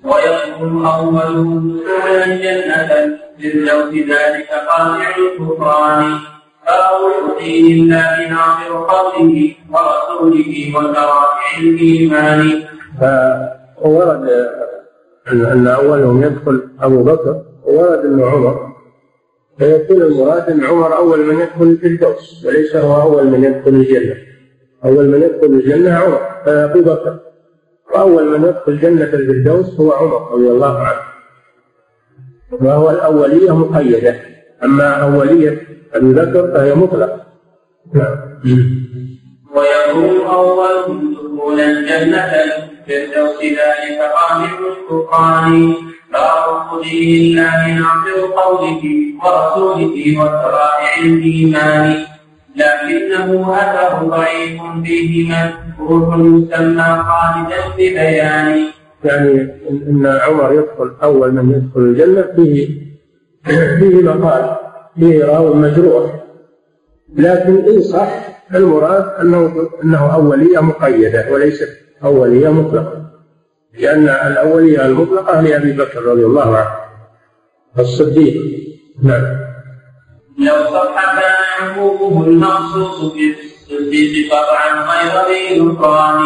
[0.04, 6.18] ويكون أولهم دخولا جنة للزوج ذلك قاطع الكفران
[6.66, 12.62] فهو يؤتيه الله ناظر قوله ورسوله وشرائع الإيمان.
[13.80, 14.28] فورد
[15.32, 18.74] أن أولهم يدخل أبو بكر وورد أنه عمر.
[19.58, 24.14] فيكون المراد أن عمر أول من يدخل الفردوس وليس هو أول من يدخل الجنة.
[24.84, 27.18] أول من يدخل الجنة عمر أبو بكر.
[27.94, 31.00] وأول من يدخل جنة الفردوس هو عمر رضي الله عنه.
[32.52, 34.16] وهو الأولية مقيدة.
[34.64, 37.20] أما أولية أبي بكر فهي مطلقة.
[37.94, 38.16] نعم.
[39.54, 45.74] ويكون أولهم دخولا جنة الفردوس ذلك قامع الفرقان
[46.12, 48.82] فأرد دين الله ناصر قوله
[49.24, 51.96] ورسوله وشرائع الإيمان.
[52.56, 58.66] لكنه أثر ضعيف فيه مذكور يسمى خالدا ببيان
[59.04, 62.84] يعني إن عمر يدخل أول من يدخل الجنة فيه
[63.78, 64.56] فيه مقال
[64.98, 66.12] فيه راو مجروح.
[67.16, 68.08] لكن إن صح
[68.54, 71.68] المراد انه أنه أولية مقيدة وليست
[72.04, 73.10] أولية مطلقة.
[73.78, 76.70] لأن الأولية المطلقة لابي بكر رضي الله عنه.
[77.78, 78.42] الصديق.
[79.02, 79.24] نعم.
[80.38, 83.12] لو صح كان عمومه المخصوص
[83.70, 86.20] بالصديق قطعا غير ذي نكران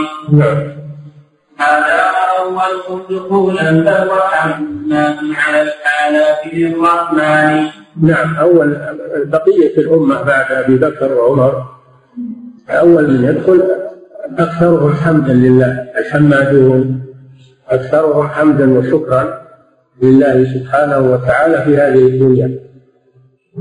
[1.59, 2.03] هذا
[2.39, 3.71] أولهم دخولا
[4.31, 7.67] حماد على الحالات للرحمن.
[8.03, 8.79] نعم أول
[9.25, 11.65] بقية الأمة بعد أبي بكر وعمر.
[12.71, 13.63] أول من يدخل
[14.39, 17.03] أكثرهم حمدا لله الحمادون.
[17.69, 19.43] أكثرهم حمدا وشكرا
[20.03, 22.59] لله سبحانه وتعالى في هذه الدنيا.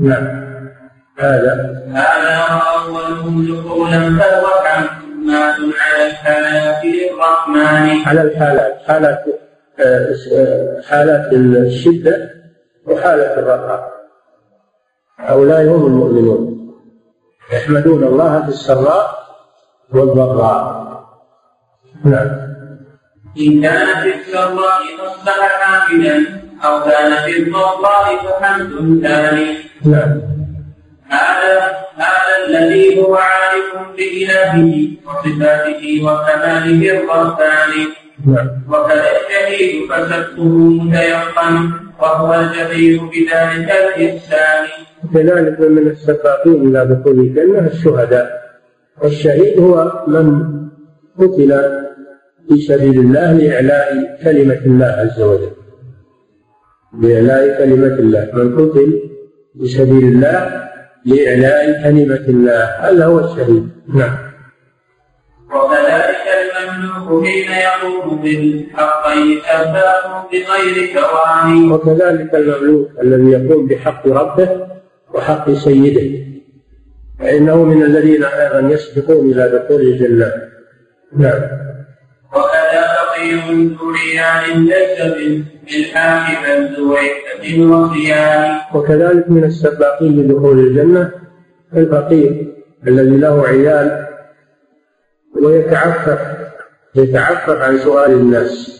[0.00, 0.48] نعم.
[1.18, 1.82] هذا.
[1.92, 9.24] هذا أولهم دخولا فهو حماد على الحالات للرحمن؟ على الحالات حالات
[9.80, 12.30] آه، حالات الشدة
[12.86, 13.92] وحالة الرخاء
[15.18, 16.58] هؤلاء هم المؤمنون.
[17.52, 19.18] يحمدون الله في السراء
[19.94, 20.88] والضراء.
[22.04, 22.48] نعم.
[23.40, 26.24] إن كان في السراء فاصبح حامدا
[26.64, 30.37] أو كان في الضراء فحمد ثاني نعم.
[31.08, 31.58] هذا
[31.96, 37.84] هذا الذي هو عارف بإلهه وصفاته وكماله الرباني
[38.68, 44.64] وكذا الشهيد فسبه متيقن وهو الجدير بذلك الإحسان.
[45.14, 48.26] كذلك من السباقين إلى دخول الجنة الشهداء.
[49.02, 50.26] والشهيد هو من
[51.18, 51.50] قتل
[52.48, 55.52] في سبيل الله لإعلاء كلمة الله عز وجل.
[57.00, 58.30] لإعلاء كلمة الله.
[58.34, 59.02] من قتل
[59.58, 60.67] في سبيل الله
[61.04, 62.64] لإعلاء كلمة الله.
[62.64, 63.68] هذا هو الشهيد.
[63.94, 64.16] نعم.
[65.54, 74.66] وكذلك المملوك حين يقوم بالحقين سباق بغير كوان وكذلك المملوك الذي يقوم بحق ربه
[75.14, 76.26] وحق سيده.
[77.18, 80.32] فإنه من الذين أيضا يسبقون إلى دخول الجنة.
[81.16, 81.42] نعم.
[82.32, 82.87] وكذا
[85.64, 91.12] بالحاكم ذو عدة وصيان وكذلك من السباقين لدخول الجنة
[91.76, 92.54] الفقير
[92.86, 94.06] الذي له عيال
[95.42, 96.20] ويتعفف
[96.94, 98.78] يتعفف عن سؤال الناس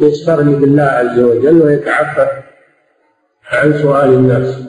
[0.00, 2.28] يستغني بالله عز وجل ويتعفف
[3.52, 4.62] عن سؤال الناس.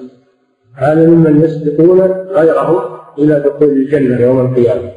[0.75, 4.91] هذا ممن يسبقون غيره إلى دخول الجنة يوم القيامة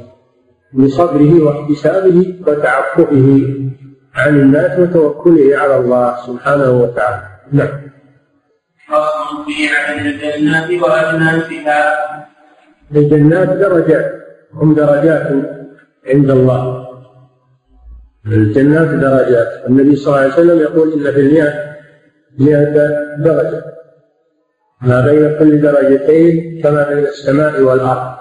[0.73, 3.55] بصبره واحتسابه وتعففه.
[4.15, 7.23] عن الناس وتوكله على الله سبحانه وتعالى.
[7.53, 7.85] نعم.
[9.47, 11.81] في الجنات وأجناسها
[12.97, 14.13] الجنات درجات
[14.53, 15.27] هم درجات
[16.07, 16.89] عند الله.
[18.27, 19.65] الجنات درجات.
[19.69, 21.53] النبي صلى الله عليه وسلم يقول إن في المئة
[22.39, 22.75] مئة
[23.19, 23.65] درجة.
[24.81, 28.15] ما بين كل درجتين كما بين السماء والأرض.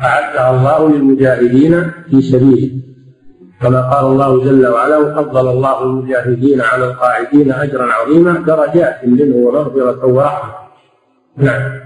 [0.00, 2.87] أعدها الله للمجاهدين في سبيله.
[3.62, 10.06] كما قال الله جل وعلا وفضل الله المجاهدين على القاعدين أجرا عظيما درجات منه ومغفرة
[10.06, 10.54] ورحمة.
[11.36, 11.80] نعم.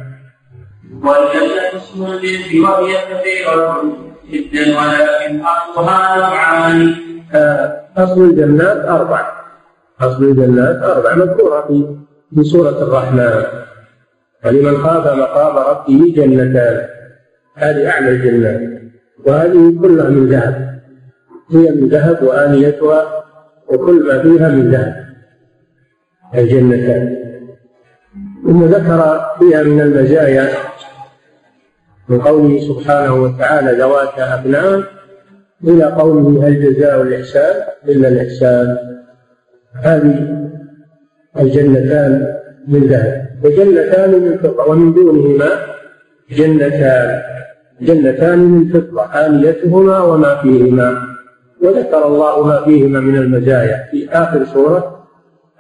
[1.02, 3.82] والجنة اسم الجنس وهي كثيرة
[4.30, 6.94] جدا ولكن أصلها نوعان
[7.35, 9.32] آه، أصل الجنات أربع.
[10.00, 11.96] أصل الجنات أربع مذكورة في
[12.35, 13.44] في سورة الرحمن.
[14.44, 16.87] ولمن خاف مقام ربه جنتان.
[17.56, 18.82] هذه أعلى الجنات.
[19.26, 20.82] وهذه كلها من ذهب.
[21.53, 23.25] هي من ذهب وآنيتها
[23.69, 25.07] وكل ما فيها من ذهب
[26.35, 27.17] الجنتان
[28.45, 30.49] ثم ذكر فيها من المزايا
[32.09, 34.83] من قوله سبحانه وتعالى ذوات أبناء
[35.65, 38.77] إلى قوله هل جزاء الإحسان إلا الإحسان.
[39.75, 40.49] هذه
[41.41, 42.35] الجنتان
[42.69, 45.49] من ذهب وجنتان من فضة ومن دونهما
[46.31, 47.23] جنتان.
[47.81, 51.12] جنتان من فضة آنيتهما وما فيهما.
[51.62, 55.07] وذكر الله ما فيهما من المزايا في آخر سورة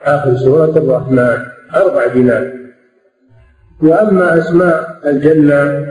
[0.02, 1.38] آخر سورة الرحمن
[1.74, 2.52] أربع جنان
[3.82, 5.88] وأما أسماء الجنة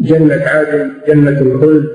[0.00, 1.88] جنة عادل جنة الخلد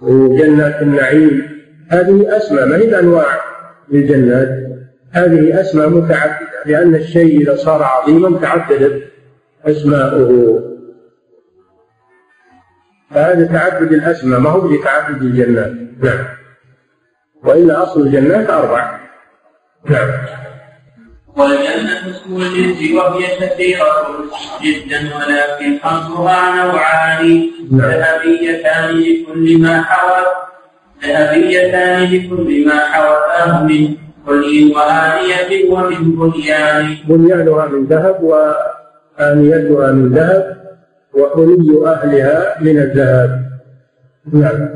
[0.00, 1.56] وجنة النعيم
[1.88, 3.26] هذه أسماء ما هي أنواع
[3.90, 4.48] للجنات؟
[5.10, 9.02] هذه أسماء متعددة لأن الشيء إذا صار عظيما تعددت
[9.66, 10.75] أسماؤه.
[13.10, 16.24] فهذا تعدد الأسماء ما هو لتعدد الجنات؟ نعم.
[17.44, 19.00] وإلا أصل الجنات أربع.
[19.90, 20.08] نعم.
[21.36, 24.08] والجنة اسم الجنس وهي كثيرة
[24.62, 27.50] جدا ولكن أصلها نوعان.
[27.70, 27.90] نعم.
[27.90, 30.26] ذهبيتان لكل ما حوت
[31.04, 33.94] ذهبيتان لكل ما حوته من
[34.26, 36.96] كل وآنية ومن بنيان.
[37.08, 40.65] بنيانها من ذهب وآنيتها من ذهب.
[41.16, 43.30] وحلي أهلها من الذهب.
[44.32, 44.68] نعم.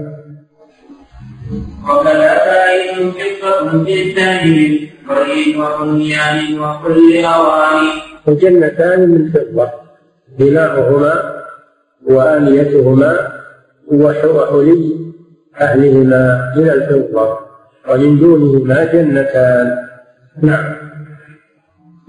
[1.89, 7.91] وكذا فائد فضة في الدائم وليد وبنيان وكل أواني.
[8.27, 9.71] وجنتان من فضة
[10.39, 11.15] بناؤهما
[12.07, 13.33] وآنيتهما
[13.93, 14.97] وحلي
[15.61, 17.39] أهلهما من الفضة
[17.89, 19.67] ومن دونهما جنتان.
[20.43, 20.90] نعم.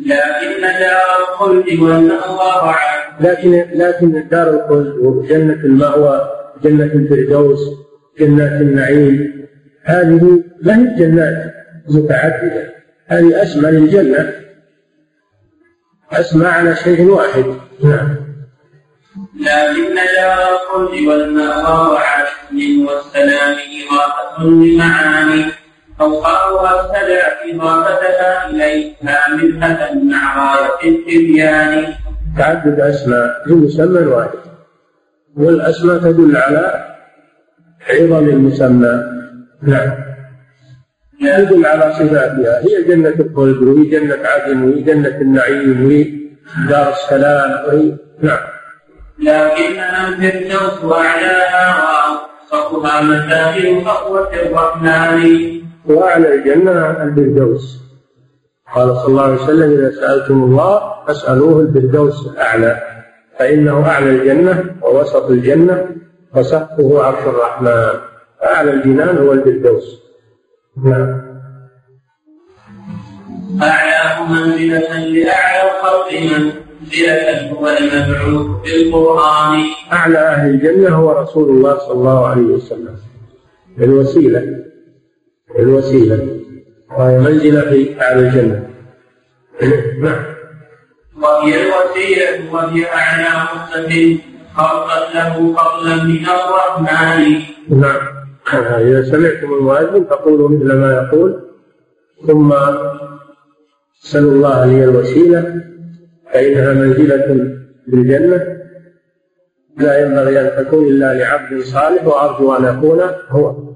[0.05, 2.75] لكن دار الخلد والمأوى
[3.19, 6.29] لكن لكن دار الخلد وجنة المأوى
[6.63, 7.59] جنة الفردوس
[8.19, 9.47] جنات النعيم.
[9.83, 11.53] هذه ما هي جنات
[11.89, 12.73] متعددة.
[13.07, 14.33] هذه أسمى للجنة.
[16.11, 17.45] أسمى على شيء واحد.
[17.83, 18.15] نعم.
[19.39, 25.45] لكن دار الخلد والمأوى وعدل والسلام إضافة لمعاني.
[26.01, 31.93] أوقافها استدعت إضافتها إليها منحة مع غاية التبيان.
[32.37, 34.39] تعدد أسماء لمسمى واحد.
[35.37, 36.95] والأسماء تدل على
[37.89, 39.03] عظم المسمى.
[39.61, 39.91] نعم.
[41.21, 42.59] تدل على صفاتها.
[42.59, 46.03] هي جنة الخلد وهي جنة عدن وهي جنة النعيم وهي
[46.69, 48.39] دار السلام وهي نعم.
[49.19, 51.65] لكنها الفردوس أعلاها
[52.51, 55.61] وأوسطها مساكن صفوة الرحمن.
[55.85, 57.81] وأعلى الجنة الفردوس.
[58.75, 62.81] قال صلى الله عليه وسلم إذا سألتم الله فاسألوه الفردوس الأعلى
[63.39, 65.85] فإنه أعلى الجنة ووسط الجنة
[66.35, 67.99] وسقفه عرش الرحمن
[68.43, 70.01] أعلى الجنان هو الفردوس.
[70.83, 71.21] نعم.
[73.61, 79.63] أعلاه منزلة لأعلى الخلق منزلة هو المبعوث بالقرآن.
[79.93, 82.95] أعلى أهل الجنة هو رسول الله صلى الله عليه وسلم.
[83.79, 84.70] الوسيلة
[85.59, 86.39] الوسيلة.
[86.97, 88.69] وهي منزلة في أعلى الجنة.
[90.03, 90.23] نعم
[91.21, 94.19] وهي الوسيلة وهي أعلى مستقيم
[94.55, 97.41] خلقت له قبلا من الرحمن.
[97.69, 98.01] نعم.
[98.53, 101.41] إذا سمعتم المؤذن فقولوا مثل ما يقول.
[102.27, 102.53] ثم
[104.03, 105.61] اسألوا الله لي الوسيلة
[106.33, 107.27] فإنها منزلة
[107.85, 108.57] في الجنة
[109.77, 113.70] لا ينبغي أن تكون إلا لعبد صالح وأرجو أن أكون هو.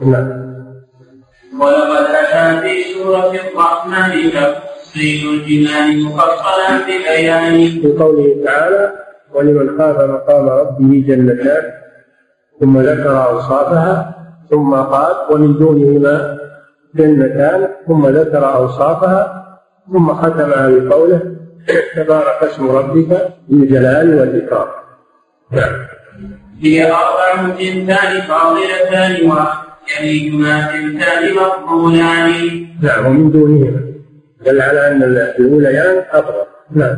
[0.00, 0.50] نعم
[1.60, 7.80] ولقد أتى في سورة الرحمن تفصيل الجنان مفصلا ببيان.
[7.80, 8.92] في قوله تعالى
[9.34, 11.62] ولمن خاف مقام ربه جنتان
[12.60, 14.14] ثم ذكر أوصافها
[14.50, 16.38] ثم قال ومن دونهما
[16.94, 19.46] جنتان ثم ذكر أوصافها
[19.92, 21.20] ثم ختمها بقوله
[21.96, 23.10] تبارك اسم ربك
[23.50, 24.68] ذي الجلال والإكرام
[25.50, 25.86] نعم.
[26.62, 29.30] هي أربع جنتان فاضلتان
[29.98, 33.80] يليهما تلتان مقبولان نعم ومن دونهما.
[34.46, 36.96] دل على أن الأوليان أفضل نعم.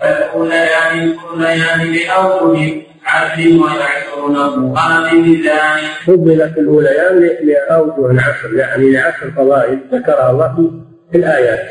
[0.00, 4.36] فالأوليان الأوليان بأوجه عشر ويعشرون
[4.74, 5.76] قام بالله
[6.06, 10.70] فضلت الأوليان لأوجه عشر يعني لعشر فضائل ذكرها الله
[11.12, 11.70] في الآيات.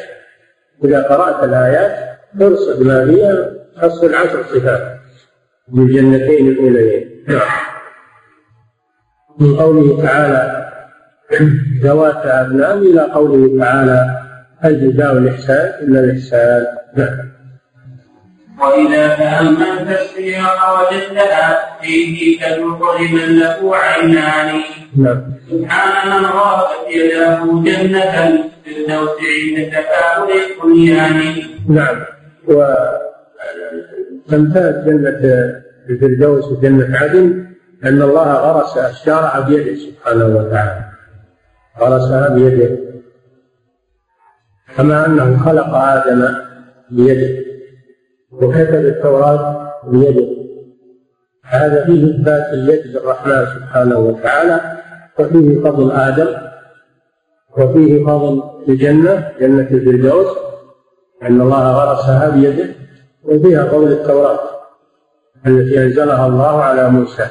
[0.84, 4.98] إذا قرأت الآيات ترصد ما فيها تصل عشر صفات.
[5.74, 7.12] للجنتين الأوليين.
[9.40, 10.61] من قوله تعالى
[11.84, 14.22] ذوات أبنان إلى قوله تعالى
[14.60, 16.66] هل جزاء الإحسان إلا الإحسان.
[16.98, 17.32] نعم.
[18.62, 24.62] وإذا تأملت السياق وجدتها فيه كالمطر من له عينان
[24.98, 25.22] نعم.
[25.52, 31.20] سبحان من غابت يداه جنة الدوس عند تفاؤل البنيان
[31.70, 31.98] نعم.
[34.28, 35.22] وتمتاز جنة
[35.90, 37.46] الفردوس وجنة عدن
[37.86, 40.91] أن الله غرس الشارع بيده سبحانه وتعالى.
[41.80, 42.78] غرسها بيده.
[44.78, 46.36] كما أنه خلق آدم
[46.92, 47.46] بيده.
[48.32, 50.42] وكتب التوراة بيده.
[51.46, 54.78] هذا فيه إثبات اليد للرحمن سبحانه وتعالى
[55.20, 56.28] وفيه فضل آدم
[57.58, 60.38] وفيه فضل الجنة جنة الفردوس
[61.24, 62.66] أن الله غرسها بيده
[63.24, 64.40] وفيها قول التوراة
[65.48, 67.26] التي أنزلها الله على موسى.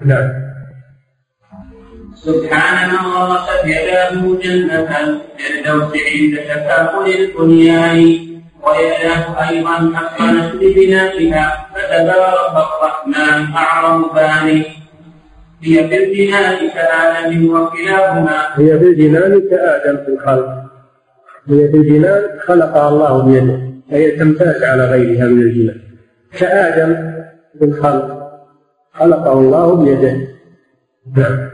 [0.00, 0.43] نعم.
[2.24, 4.12] سبحان من غرست يداه
[4.42, 7.98] جنة الفردوس عند تكافل البنيان
[8.64, 14.62] ويداه أيضا حسنت لبنائها فتبارك الرحمن أعظم باني
[15.62, 18.38] هي في الجنان كآدم وكلاهما.
[18.54, 20.48] هي في الجنان كآدم في الخلق.
[21.48, 23.60] هي في الجنان خلقها الله بيده
[23.90, 25.80] فهي تمتاز على غيرها من الجنان.
[26.38, 26.94] كآدم
[27.58, 28.30] في الخلق
[28.92, 30.16] خلقه الله بيده.
[31.16, 31.53] نعم.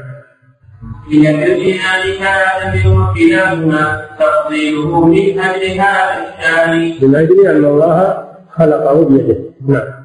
[1.11, 6.95] هي كالجهاد كآدم وكلاهما تفضيله من أجل هذا الشأن.
[7.03, 8.25] من أجل أن الله
[8.57, 9.39] خلقه بيده.
[9.69, 10.01] نعم.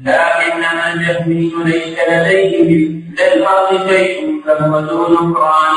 [0.00, 5.76] لكنما الجهمي ليس لديه للأرض شيء فهو دون نكران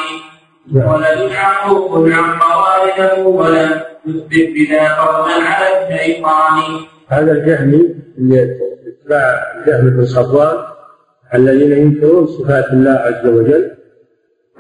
[0.74, 6.62] ولن يعقوب عن قوارده ولم يثبت بذا فضلا على الشيطان.
[7.08, 10.58] هذا الجهمي اللي اتباع جهم بن صفوان
[11.34, 13.79] الذين ينكرون صفات الله عز وجل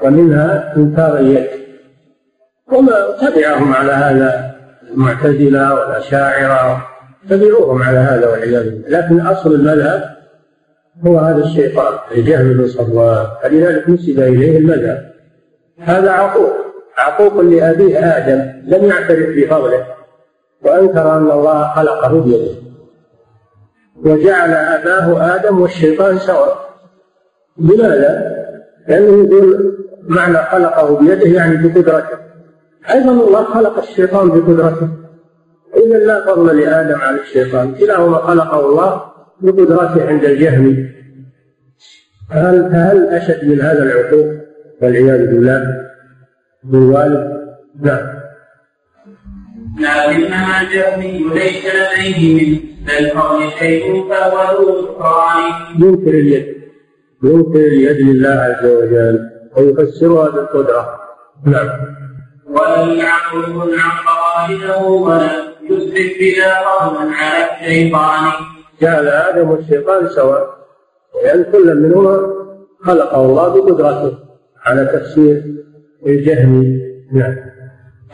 [0.03, 1.47] ومنها إنكار اليد.
[2.71, 4.55] وما تبعهم على هذا
[4.91, 6.85] المعتزلة والأشاعرة
[7.29, 8.99] تبعوهم على هذا والعياذ بالله.
[8.99, 10.17] لكن أصل المذهب
[11.05, 15.11] هو هذا الشيطان الجهل بن صفوان فلذلك نسب إليه المذهب.
[15.79, 16.53] هذا عقوق
[16.97, 19.85] عقوق لأبيه آدم لم يعترف بفضله.
[20.61, 22.55] وأنكر أن الله خلقه بيده.
[24.05, 26.69] وجعل أباه آدم والشيطان سواء
[27.57, 28.39] لماذا؟
[28.87, 29.77] لأنه يقول
[30.09, 32.17] معنى خلقه بيده يعني بقدرته.
[32.91, 34.89] أيضا الله خلق الشيطان بقدرته.
[35.77, 37.75] إذا لا فضل لآدم على الشيطان.
[37.75, 39.03] كلاهما خلقه الله
[39.41, 40.89] بقدرته عند الجهم.
[42.29, 44.27] فهل فهل أشد من هذا العقوق؟
[44.81, 45.89] والعياذ بالله.
[46.63, 47.39] بالوالد
[47.81, 48.19] نعم.
[49.79, 56.45] لكنما الجهمي ليس لديه من القول شيء فهو ذو ينكر اليد.
[57.23, 59.38] ينكر اليد لله عز وجل.
[59.57, 60.99] ويفسرها بالقدرة.
[61.45, 61.69] نعم.
[62.47, 68.31] ولم يعقل عن قواعده ولم يثبت بلا قولا على الشيطان.
[68.81, 70.59] جعل آدم والشيطان سواء.
[71.23, 72.33] لأن كل منهما
[72.85, 74.17] خلقه الله بقدرته
[74.65, 75.43] على تفسير
[76.07, 76.79] الجهم
[77.13, 77.35] نعم.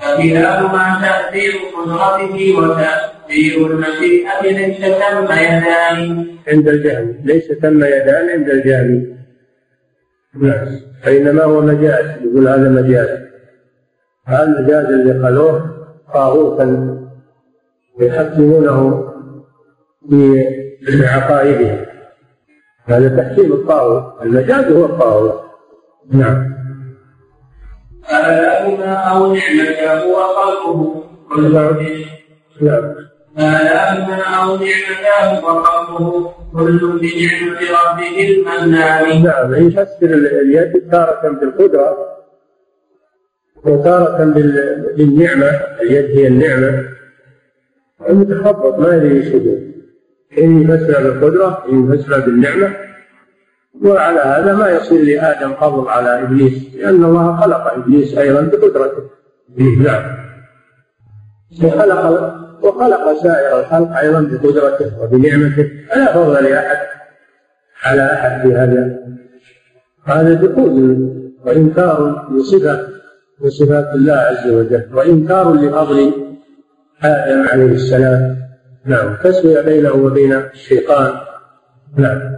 [0.02, 6.28] فكلاهما تأثير قدرته وتأثير المشيئة ليس تم يدان.
[6.48, 9.16] عند الجهم ليس تم يدان عند الجهم
[10.42, 10.68] نعم
[11.04, 13.10] فإنما هو مجاز يقول هذا مجاز.
[14.26, 15.76] هذا المجاز اللي قالوه
[16.14, 16.98] طاغوتا
[18.00, 19.04] يحكمونه
[20.10, 20.46] في
[21.08, 21.86] عقائدهم
[22.86, 24.22] هذا تحكيم الطاغوت.
[24.22, 25.42] المجاز هو الطاغوت.
[26.12, 26.56] نعم.
[28.12, 31.04] آلاؤنا أو نعمة هو خلقه
[32.62, 32.96] نعم.
[33.38, 39.24] أو نعمة هو خلقه كل بنعمة ربه المنان.
[39.24, 40.06] نعم يفسر
[40.42, 41.98] اليد تارة بالقدرة
[43.66, 44.24] وتارة
[44.98, 45.48] بالنعمة
[45.82, 46.84] اليد هي النعمة
[48.10, 49.72] المتخبط ما يدري إيش يقول.
[50.38, 52.76] إن يفسر بالقدرة إن يفسر بالنعمة.
[53.82, 59.10] وعلى هذا ما يصير لآدم فضل على إبليس لأن الله خلق إبليس أيضا بقدرته.
[59.84, 60.18] نعم.
[61.64, 65.70] وخلق وخلق سائر الخلق أيضا بقدرته وبنعمته.
[65.90, 66.78] فلا فضل لأحد
[67.84, 69.00] على أحد في هذا.
[70.06, 71.10] هذا دخول
[71.46, 72.88] وإنكار لصفة
[73.42, 76.14] من صفات الله عز وجل وإنكار لفضل
[77.04, 78.38] آدم عليه السلام.
[78.86, 79.18] نعم.
[79.24, 81.14] تسوية بينه وبين الشيطان.
[81.98, 82.36] نعم.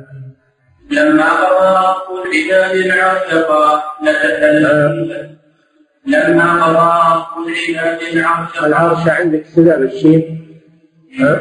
[0.92, 5.37] لما قضى رب العباد العاشقا لتكلم
[6.08, 7.26] لما قضى
[8.64, 10.48] العرش عندك سبب الشين
[11.20, 11.40] ها؟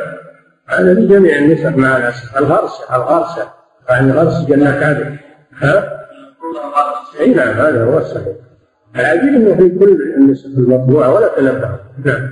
[0.68, 3.48] هذا لجميع النساء مع الأسف الغرسة الغرسة
[3.88, 5.16] يعني غرس جنة عدن.
[5.58, 6.06] ها؟
[7.20, 8.34] اي نعم هذا هو الصحيح.
[8.96, 11.70] العجيب انه في كل النسخ المطبوعة ولا تنبه
[12.04, 12.28] نعم.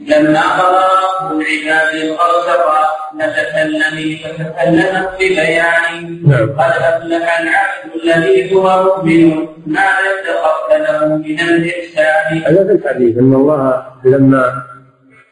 [0.00, 6.22] لما قضى رب العباد الغرسقا لتكلمي فتكلمت ببيان.
[6.26, 6.48] نعم.
[6.50, 9.48] قد أفلح العبد الذي هو مؤمن.
[9.66, 12.38] ماذا اتخذت له من الإحسان.
[12.46, 14.62] هذا في الحديث أن الله لما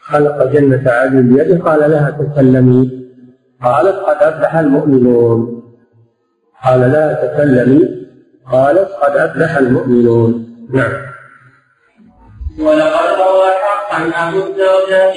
[0.01, 2.91] خلق جنة عدن بيده قال لها تكلمي.
[3.65, 5.63] قالت قد أفلح المؤمنون.
[6.65, 7.89] قال لها تكلمي.
[8.53, 10.47] قالت قد أفلح المؤمنون.
[10.75, 10.93] نعم.
[12.61, 13.64] ولقد روى
[13.95, 15.15] حقا ابو الدرداء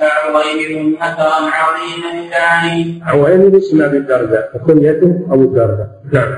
[0.00, 6.32] فعويل اثرا عظيما ثاني عوين اسم ابي الدرداء وكنيته ابو الدرداء نعم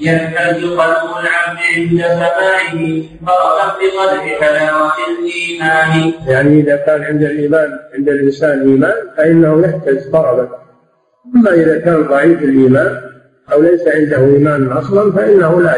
[0.00, 8.08] يهتز قلب العبد عند سماعه فرغا بقدر حلاوه الايمان يعني اذا كان عند الايمان عند
[8.08, 10.48] الانسان ايمان فانه يهتز طربا
[11.34, 13.00] اما اذا كان ضعيف الايمان
[13.52, 15.76] أو ليس عنده ايمان أصلا فانه لا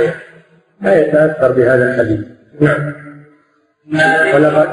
[0.82, 2.26] لا يتاثر بهذا الحديث
[2.60, 3.03] نعم
[4.34, 4.68] ولقد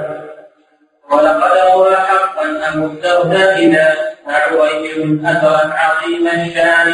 [1.11, 3.87] ولقد روى حقا ابو الدرداء اذا
[4.27, 6.89] عويل أثرا عظيما شان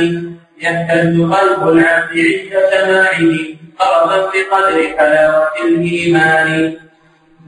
[0.61, 3.33] يهتز قلب العبد عند سماعه
[3.79, 6.73] قربا بقدر حلاوة الإيمان.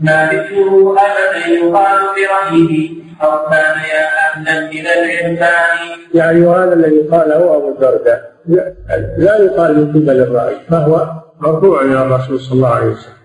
[0.02, 2.90] ما مثله ابدا يقال برايه
[3.24, 5.78] أو كان يا أهلا إلى العرفان
[6.14, 8.74] يعني وهذا الذي قاله أبو الدرداء لا,
[9.18, 11.08] لا يقال من قبل الراي فهو
[11.40, 13.19] مرفوع إلى الرسول صلى الله عليه وسلم.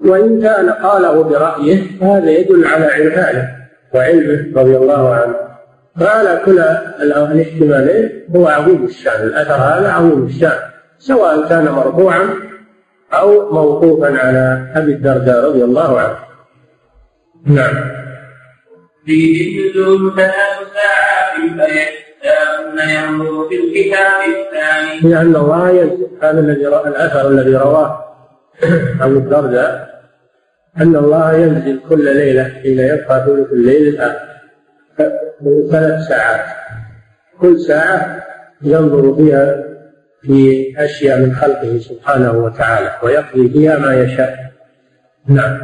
[0.00, 3.48] وإن كان قاله برأيه فهذا يدل على عرفانه
[3.94, 5.34] وعلمه رضي الله عنه.
[6.00, 6.58] فعلى كل
[7.02, 9.26] الاحتمالين هو عظيم الشأن.
[9.26, 10.58] الأثر هذا عظيم الشأن
[10.98, 12.28] سواء كان مرفوعا
[13.12, 16.16] أو موقوفا على أبي الدرداء رضي الله عنه.
[17.46, 17.74] نعم.
[19.06, 25.10] فيه جزء ثلاث ساعات فيحتاجون ينظر في الكتاب الثاني.
[25.14, 28.04] لأن الله ينزل هذا الذي الأثر الذي رواه
[29.00, 29.87] أبو الدرداء
[30.80, 34.28] أن الله ينزل كل ليلة حين يبقى ثلث الليل الآخر.
[35.70, 36.46] ثلاث ساعات
[37.40, 38.24] كل ساعة
[38.62, 39.64] ينظر فيها
[40.22, 44.36] في أشياء من خلقه سبحانه وتعالى ويقضي فيها ما يشاء.
[45.28, 45.58] نعم.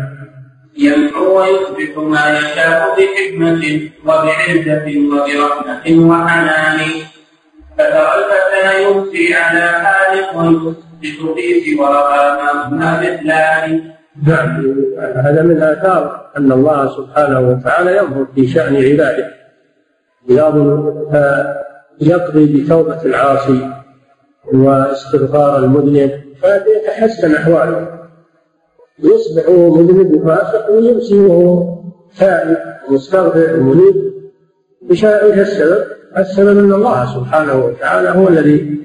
[0.79, 6.81] يمحو ويثبت ما يشاء بحكمة وبعزة وبرحمة وحنان.
[7.79, 10.77] فترى الفتى يمسي على حال ويثبت
[11.37, 13.95] في سواها ما مثلان.
[14.23, 14.75] نعم.
[14.99, 19.31] هذا من آثار أن الله سبحانه وتعالى ينظر في شأن عباده.
[22.01, 23.71] يقضي بتوبة العاصي
[24.55, 26.11] واستغفار المذنب
[26.41, 28.05] فيتحسن أحواله.
[28.99, 31.75] يصبح مذنب وفاسق ويمسي وهو
[32.19, 32.57] تائب
[32.91, 34.15] مستغفر منيب
[34.91, 35.85] إيش السبب؟
[36.19, 38.79] السبب أن الله سبحانه وتعالى هو الذي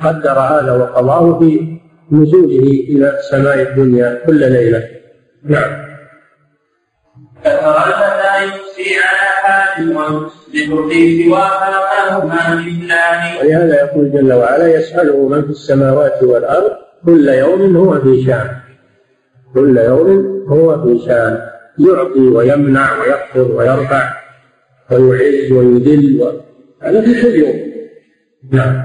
[0.00, 1.78] قدر هذا وقضاه في
[2.12, 4.88] نزوله إلى سماء الدنيا كل ليلة.
[5.44, 5.88] نعم.
[8.42, 9.96] يمسي على حال
[13.42, 16.70] ولهذا يقول جل وعلا يسأله من في السماوات والأرض
[17.04, 18.50] كل يوم هو في شأن.
[19.54, 20.08] كل يوم
[20.48, 21.48] هو في شأن.
[21.78, 24.12] يعطي ويمنع ويخفض ويرفع
[24.90, 26.40] ويعز ويذل
[26.82, 27.72] هذا في كل يوم.
[28.52, 28.84] نعم.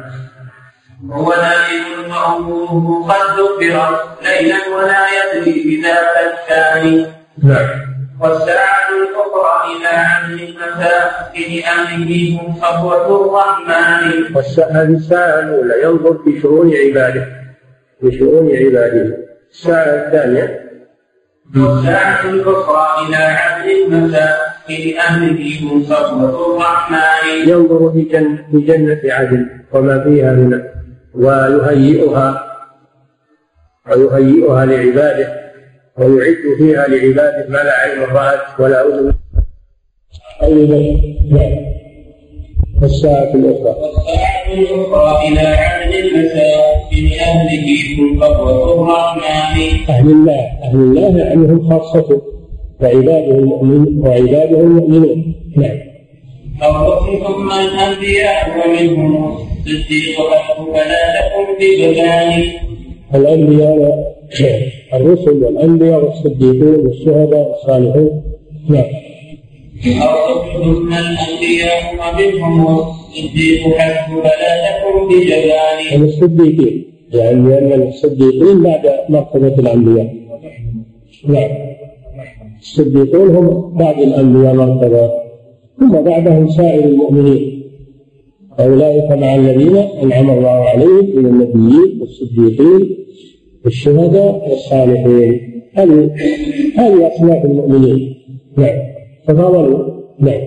[1.11, 1.92] هو نائم
[2.23, 7.05] وأمره قد ذكرت ليلا ولا يدري بذاك الثاني.
[7.43, 11.49] نعم والساعة الأخرى إلى عمل المساكن
[11.79, 14.35] أمره صفوة الرحمن.
[14.71, 17.27] هذه الساعة الأولى ينظر في شؤون عباده.
[18.01, 19.17] في شؤون عباده.
[19.51, 20.69] الساعة الثانية.
[21.57, 27.49] والساعة الأخرى إلى عمل المساكن أمره صفوة الرحمن.
[27.49, 29.49] ينظر في جنة, في جنة عدن.
[29.73, 30.61] وما فيها من
[31.15, 32.43] ويهيئها
[33.91, 35.43] ويهيئها لعباده
[35.97, 39.13] ويعد فيها لعباده ما لا عين رأت ولا أذن
[40.43, 40.99] أيضا
[42.81, 43.75] والساعة الأخرى.
[43.81, 52.21] والساعة الأخرى إلى عدد المساكن أهله قبوة الرحمن أهل الله أهل الله يعني هم خاصته
[52.81, 55.77] وعباده المؤمنين وعباده المؤمنون نعم.
[56.63, 59.37] أو ثم الأنبياء ومنهم
[63.15, 64.13] الأنبياء
[64.93, 68.23] الرسل والأنبياء والصديقون والشهداء والصالحون
[68.69, 68.85] نعم
[70.85, 76.03] من الأنبياء ومنهم الصديق حسب فلا تكن بجبان.
[76.03, 80.13] الصديقين يعني لأن الصديقين بعد مرتبة الأنبياء.
[81.27, 81.49] نعم.
[82.61, 85.11] الصديقون هم بعد الأنبياء مرتبة
[85.79, 87.52] ثم بعدهم سائر المؤمنين
[88.59, 92.97] أولئك مع الذين أنعم الله عليهم من النبيين والصديقين
[93.65, 95.63] والشهداء والصالحين.
[95.75, 96.15] هذه
[96.77, 98.15] هذه أصناف المؤمنين.
[98.57, 98.79] نعم.
[99.27, 100.41] تفاضلوا نعم.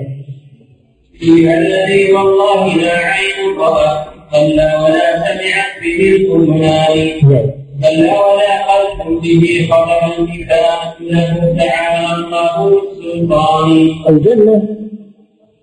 [1.18, 6.96] فيها الذي والله لا عين رأت كلا ولا سمعت به الأذنان.
[7.30, 7.50] نعم.
[7.82, 10.66] كلا ولا قلب به خبرا إذا
[11.00, 13.90] له تعالى الله السلطان.
[14.08, 14.68] الجنة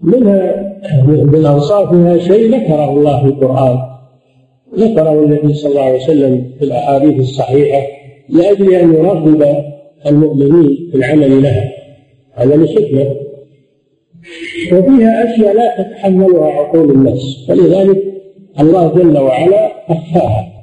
[0.04, 0.74] منها
[1.06, 3.78] من أوصافها شيء ذكره الله في القرآن.
[4.78, 7.88] ذكره النبي صلى الله عليه وسلم في الأحاديث الصحيحة
[8.30, 9.64] لأجل أن يرغب
[10.06, 11.72] المؤمنين في العمل لها
[12.34, 13.16] هذا لحكمة
[14.74, 18.04] وفيها أشياء لا تتحملها عقول الناس فلذلك
[18.60, 20.54] الله جل وعلا أخفاها.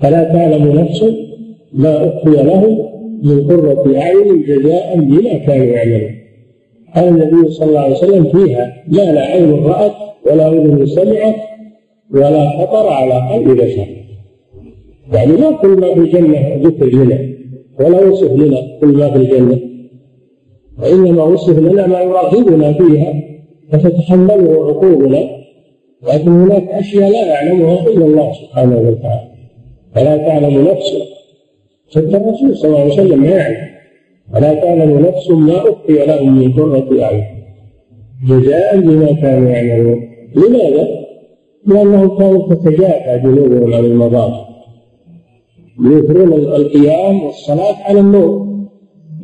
[0.00, 1.04] فلا تعلم نفس
[1.72, 2.78] ما أخفي لهم
[3.22, 6.23] من قرة أعين جزاء بما كانوا يعملون.
[6.96, 9.92] قال النبي صلى الله عليه وسلم فيها ما لا عين رأت
[10.26, 11.34] ولا أذن سمعت
[12.10, 13.86] ولا خطر على قلب بشر.
[15.12, 17.18] يعني ما كل ما في الجنة ذكر لنا
[17.80, 19.58] ولا وصف لنا كل ما في الجنة.
[20.82, 23.14] وإنما وصف لنا ما يراقبنا فيها
[23.72, 25.30] فتتحمله عقولنا
[26.08, 29.28] لكن هناك أشياء لا يعلمها إلا الله سبحانه وتعالى.
[29.94, 30.96] فلا تعلم نفس
[31.90, 33.73] حتى الرسول صلى الله عليه وسلم ما يعلم.
[34.34, 37.24] ولا تعلم نفس ما أخفي لهم من قرة أعين.
[38.28, 40.00] جزاء بما كانوا يعملون.
[40.36, 40.88] لماذا؟
[41.66, 44.44] لأنهم كانوا تتجافى جنوبهم عن المضاجع
[45.80, 48.68] يؤثرون القيام والصلاة على النوم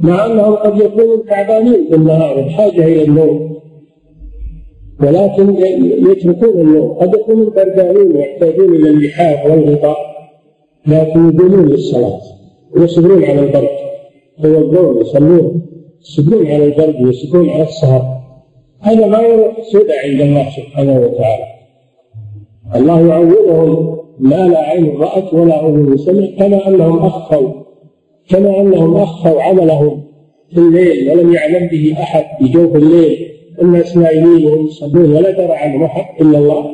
[0.00, 3.60] مع أنهم قد يكونوا تعبانين في النهار بحاجة إلى النوم
[5.00, 5.56] ولكن
[6.10, 9.96] يتركون النوم قد يكونوا بردانين ويحتاجون إلى اللحاف والغطاء.
[10.86, 12.20] لكن يقومون للصلاة.
[12.76, 13.68] ويصبرون على البرد
[14.44, 15.62] يتوضون يصلون
[16.02, 18.20] يصبرون على البرد ويصبرون على السهر.
[18.80, 21.44] هذا ما يروح سدى عند الله سبحانه وتعالى.
[22.74, 27.52] الله يعوضهم ما لا عين رأت ولا أذن سمعت كما أنهم أخفوا
[28.28, 30.02] كما أنهم أخفوا عملهم
[30.50, 33.26] في الليل ولم يعلم به أحد في جوف الليل.
[33.62, 36.64] الناس نائمين وهم يصلون ولا ترى عنهم أحد إلا الله.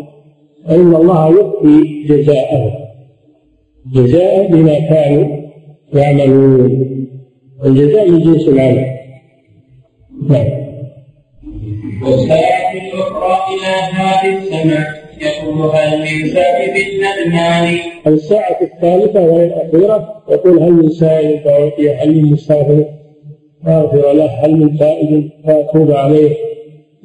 [0.67, 2.71] فإن الله يخفي جزاءهم.
[3.95, 5.27] جزاء بما كانوا
[5.95, 6.95] يعملون.
[7.64, 8.86] الجزاء من جنس العمل
[10.28, 10.66] نعم
[12.02, 14.86] والساعة الأخرى إلى هذه السماء
[15.20, 20.22] يقول هل من سائب الندمان الساعة الثالثة وهي الأخيرة.
[20.30, 22.84] يقول هل من سائل فأعطيه هل من مستغفر
[23.64, 26.36] فأغفر له هل من تائب فأتوب عليه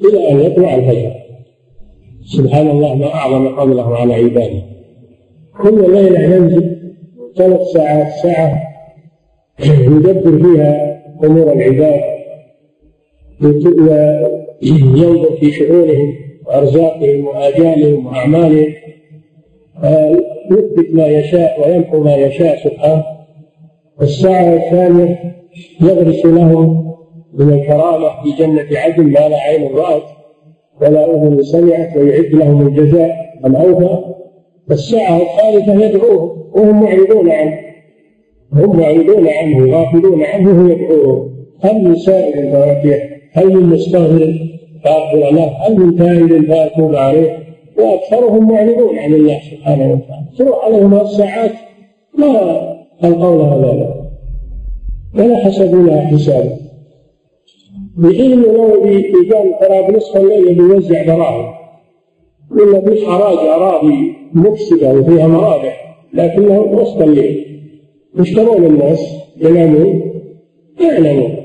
[0.04, 1.12] إلى أن يطلع الفجر.
[2.24, 4.62] سبحان الله ما أعظم فضله على عباده.
[5.62, 6.92] كل ليلة ينزل
[7.36, 8.71] ثلاث ساعات ساعة
[9.60, 12.00] يدبر فيها أمور العباد
[13.40, 16.14] وينظر في شؤونهم
[16.46, 18.72] وأرزاقهم وآجالهم وأعمالهم.
[20.50, 23.04] يثبت ما يشاء ويمحو ما يشاء سبحانه.
[24.02, 25.34] الساعة الثانية
[25.80, 26.94] يغرس لهم
[27.34, 30.02] من الكرامة في جنة عدن ما لا عين رأت
[30.80, 33.98] ولا أذن سمعت ويعد لهم الجزاء الأوفى
[34.70, 37.71] الساعة الثالثة يدعوهم وهم معرضون عنه.
[38.54, 44.34] هم معرضون عنه غافلون عنه يدعوهم هل من سائل فأعطيه هل من مستغفر
[44.84, 47.38] فأغفر له هل من تائب فأتوب عليه؟
[47.78, 50.26] وأكثرهم معرضون عن الله سبحانه وتعالى.
[50.38, 51.52] تروح عليهم الساعات.
[52.18, 52.72] ما
[53.04, 54.02] القول هذا
[55.14, 56.56] ولا حسبوا لها حسابا
[57.96, 61.54] بحين لو إذا قراب نصف الليل بيوزع دراهم
[62.50, 67.51] ولا في حراج أراضي مفسدة وفيها مرابح لكنه وسط الليل.
[68.20, 69.00] يشترون الناس
[69.36, 70.12] ينامون
[70.80, 71.36] يعلمون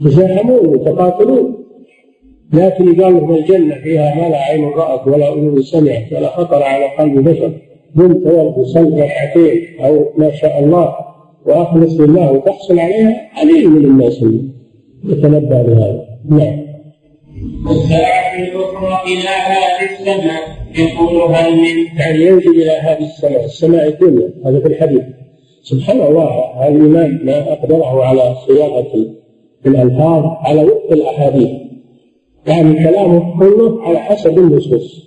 [0.00, 1.64] يتزاحمون يتقاتلون.
[2.52, 6.84] لكن قال لهم الجنة فيها ما لا عين رأت ولا أذن سمعت ولا خطر على
[6.98, 7.52] قلب بشر.
[7.96, 10.94] قم توضي صل ركعتين أو ما شاء الله
[11.46, 14.24] وأخلص لله وتحصل عليها قليل من الناس
[15.04, 16.04] يتنبأ بهذا.
[16.30, 16.64] نعم.
[17.66, 20.42] والساعة الأخرى إلى هذه السماء
[20.78, 25.02] يقول هل من يعني ينزل إلى هذه السماء السماء الدنيا هذا في الحديث.
[25.64, 26.30] سبحان الله
[26.68, 28.92] الإمام ما أقدره على صياغة
[29.66, 31.50] الألفاظ على وفق الأحاديث.
[32.46, 35.04] يعني كلامه كله على حسب النصوص.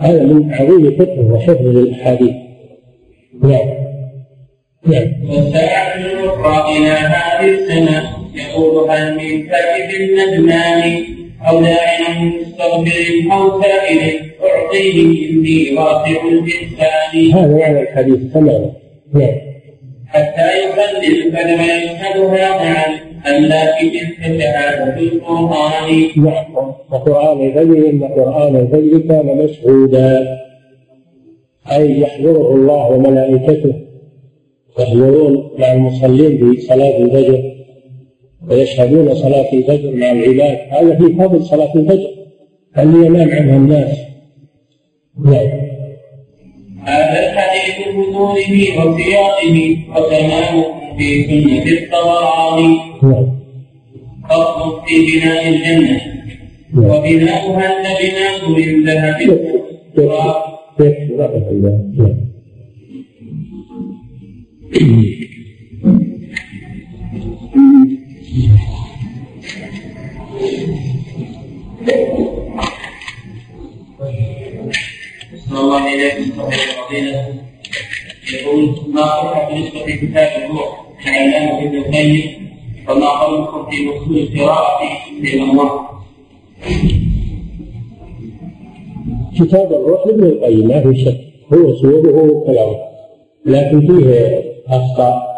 [0.00, 2.34] هذا من عظيم فقه وحفظ للأحاديث.
[3.42, 3.68] نعم.
[4.86, 5.12] نعم.
[5.30, 8.02] والساعة الأخرى إلى هذه السنة
[8.34, 11.04] يقول هل من كاتب الندمان
[11.48, 18.70] أو داع مستغفر أو سائل أعطيه إني واسع الإحسان هذا يعني الحديث تماما.
[19.14, 19.43] نعم.
[20.14, 22.86] حتى يخلي الكلمة يشهدها معا
[23.26, 26.10] ألا في تلك شهادة القرآن
[26.90, 28.56] وقرآن الفجر إن قرآن
[29.08, 30.38] كان مشهودا
[31.72, 33.74] أي يحضره الله وملائكته
[34.78, 37.42] يحضرون مع المصلين في صلاة الفجر
[38.50, 42.10] ويشهدون صلاة الفجر مع العباد هذا في فضل صلاة الفجر
[42.78, 43.98] اللي ينام عنها الناس
[45.24, 45.73] نعم
[46.84, 50.64] هذا الحديث بطوله وسياقه وتمامه
[50.98, 52.78] في سنة الطبراني
[54.30, 56.00] فصل في بناء الجنة.
[56.76, 59.18] وبناؤها لبناء من ذهب
[59.96, 60.34] صلى
[78.34, 82.22] يقول ما قرأ بالنسبة لكتاب الروح لعلامة ابن القيم
[82.90, 84.80] وما قولكم في وصول القراءة
[85.22, 85.80] في الأموات
[89.40, 91.20] كتاب الروح لابن القيم ما في شك.
[91.52, 92.76] هو اسلوبه كلامه
[93.46, 95.34] لكن فيه أخطاء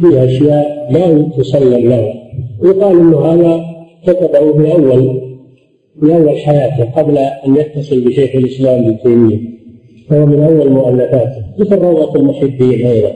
[0.00, 2.14] فيه أشياء لا تسلم له.
[2.62, 3.64] يقال إنه هذا
[4.02, 5.20] كتبه في اول
[6.00, 9.55] في أول حياته قبل أن يتصل بشيخ الإسلام ابن تيمية.
[10.08, 13.12] فهو من أول مؤلفاته مثل روضة المحبين أيضا.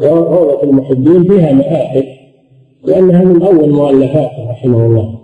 [0.00, 2.04] روضة المحبين فيها مآخذ
[2.84, 5.20] لأنها من أول مؤلفاته رحمه الله.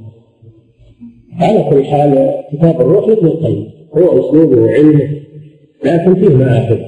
[1.40, 3.70] على كل حال كتاب الروح لابن القيم.
[3.96, 5.08] هو أسلوبه وعلمه
[5.84, 6.78] لكن فيه مآخذ.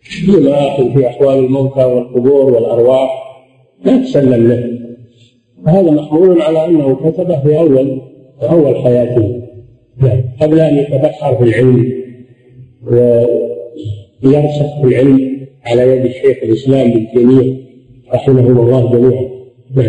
[0.00, 3.10] فيه مآخذ في أحوال الموتى والقبور والأرواح.
[3.84, 4.78] لا تسلم له.
[5.66, 8.00] فهذا محمول على أنه كتبه في أول
[8.40, 9.42] في أول حياته.
[10.02, 10.22] نعم.
[10.40, 12.05] قبل أن يتبحر في العلم.
[12.86, 17.66] ويرسخ العلم على يد الشيخ الإسلام ابن تيمية
[18.14, 19.22] رحمه الله جميعا.
[19.76, 19.86] نعم.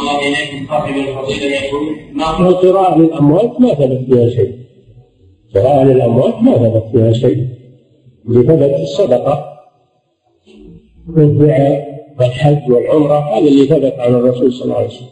[0.00, 1.82] الله إليكم صاحب الفضيلة يقول
[2.14, 4.52] ما القراءة للأموات ما ثبت فيها شيء.
[5.54, 7.46] قراءة للأموات ما ثبت فيها شيء.
[8.28, 9.44] اللي ثبت الصدقة
[11.16, 15.08] والدعاء والحج والعمرة هذا اللي ثبت عن الرسول صلى الله عليه وسلم.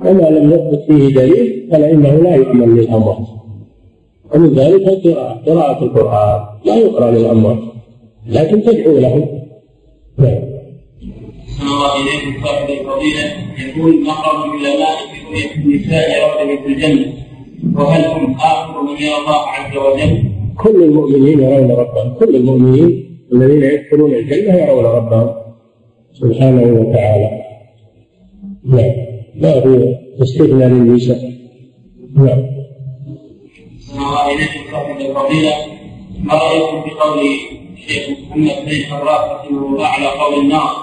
[0.00, 3.33] وما لم يثبت فيه دليل فإنه لا يؤمن للأموات.
[4.34, 7.58] ومن ذلك القراءة قراءة القرآن لا يقرأ للأموات
[8.26, 9.28] لكن تدعو لهم
[10.18, 10.54] نعم.
[11.62, 12.44] الله إليكم.
[12.44, 13.24] صاحب الفضيلة
[13.58, 17.12] يقول مقام العلماء في رؤية النساء ربهم في الجنة؟
[17.74, 20.22] وهل هم آخر من يرى الله عز وجل؟
[20.58, 22.14] كل المؤمنين يرون ربهم.
[22.14, 25.30] كل المؤمنين الذين يدخلون الجنة يرون ربهم.
[26.12, 27.42] سبحانه وتعالى.
[28.64, 28.92] نعم.
[29.36, 31.32] ما في استثناء للنساء؟
[32.16, 32.63] نعم.
[34.12, 35.54] إليكم صاحب الفضيلة
[36.24, 37.18] ما رأيكم في قول
[37.76, 40.76] الشيخ محمد بن حراس رحمه الله على قول النار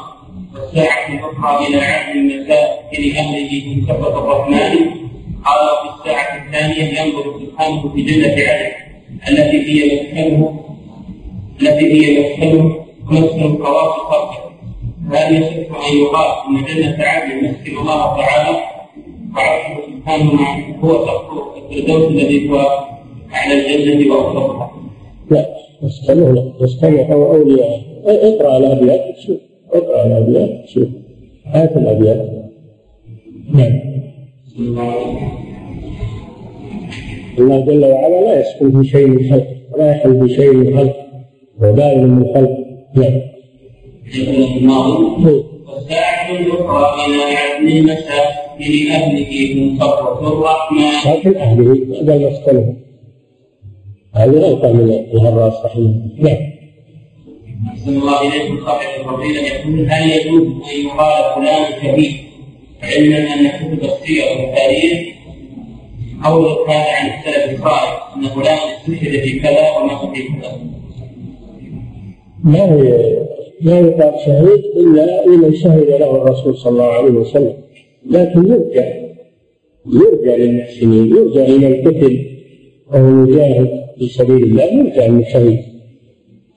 [0.54, 4.74] والساعة الأخرى إلى عهد المساكن أهله من سخط الرحمن.
[5.46, 8.72] قال في الساعة الثانية ينظر سبحانه في جنة عدن.
[9.30, 10.64] التي هي مسكنه
[11.62, 14.52] التي هي مسكنه مسكن خواص خلقه
[15.12, 18.64] هل يصح أن يقال أن جنة عدن مسكن الله تعالى.
[19.36, 22.86] وعرشه سبحانه هو سقف الفردوس الذي هو
[23.34, 24.72] أعلى الجنة وأوسطها
[25.32, 25.46] لا
[25.82, 27.82] مسكنه لا مسكنه هو أولياء.
[28.06, 29.38] اقرأ الأبيات تشوف
[29.74, 30.88] اقرأ الأبيات شوف
[31.46, 32.30] هات الأبيات.
[33.54, 33.80] نعم.
[37.40, 40.96] الله جل وعلا لا يسكن في شيء من خلقه ولا يحل في شيء من خلقه
[41.62, 42.66] ودائما من خلقه.
[44.62, 45.26] نعم.
[45.68, 51.12] والساعة الأخرى إلى المساكن أهله من صفوة الرحمن.
[51.14, 52.74] لكن أهله هذا مسكنه
[54.22, 56.10] هذه غلطة من الهراس رحمه الله.
[56.18, 56.38] نعم.
[57.68, 58.66] أحسن الله إليكم.
[58.66, 62.16] صاحب الفضيلة يقول هل يجوز أن يقال فلان شهيد
[62.84, 65.08] علما أن كتب السير والتاريخ
[66.26, 70.60] أو كان عن السلف الصالح أن فلان استشهد في كذا ومات في كذا.
[72.44, 73.18] ما هي
[73.62, 77.54] لا يقال شهيد؟ إلا لمن شهد له الرسول صلى الله عليه وسلم.
[78.06, 79.02] لكن يرجع
[79.86, 82.26] يرجع للمحسنين يرجع لمن قتل
[82.88, 85.60] وهو يجاهد في سبيل الله يرجع للشهيد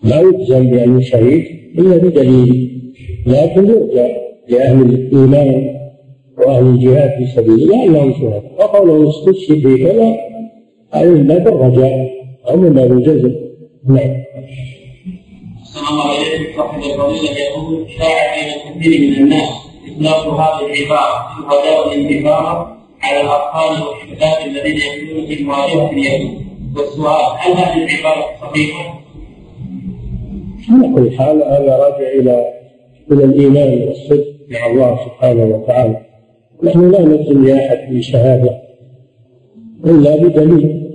[0.02, 1.44] لا يجزم بأنه شهيد
[1.78, 2.80] إلا بدليل.
[3.26, 4.08] لكن يرجع
[4.48, 5.74] لأهل الإيمان
[6.38, 10.16] وأهل الجهاد في سبيل الله أنهم شهداء وقوله استشهد في كذا
[10.92, 12.10] هذا من باب الرجاء
[12.50, 12.90] أو من باب
[13.88, 14.24] نعم.
[15.90, 19.48] الله عليه صاحب الفضيلة يقول شاع بين كثير من الناس
[19.96, 22.66] إطلاق هذه العبارة وجاء الانتفاضة
[23.02, 26.43] على الأطفال والشباب الذين يكونون في مواجهة اليهود.
[26.76, 29.00] والسؤال هل هذه العبارة صحيحة؟
[30.70, 32.54] على كل حال هذا راجع إلى
[33.12, 36.00] إلى الإيمان والصدق مع الله سبحانه وتعالى.
[36.62, 38.60] نحن لا نجزم لأحد بشهادة
[39.86, 40.90] إلا بدليل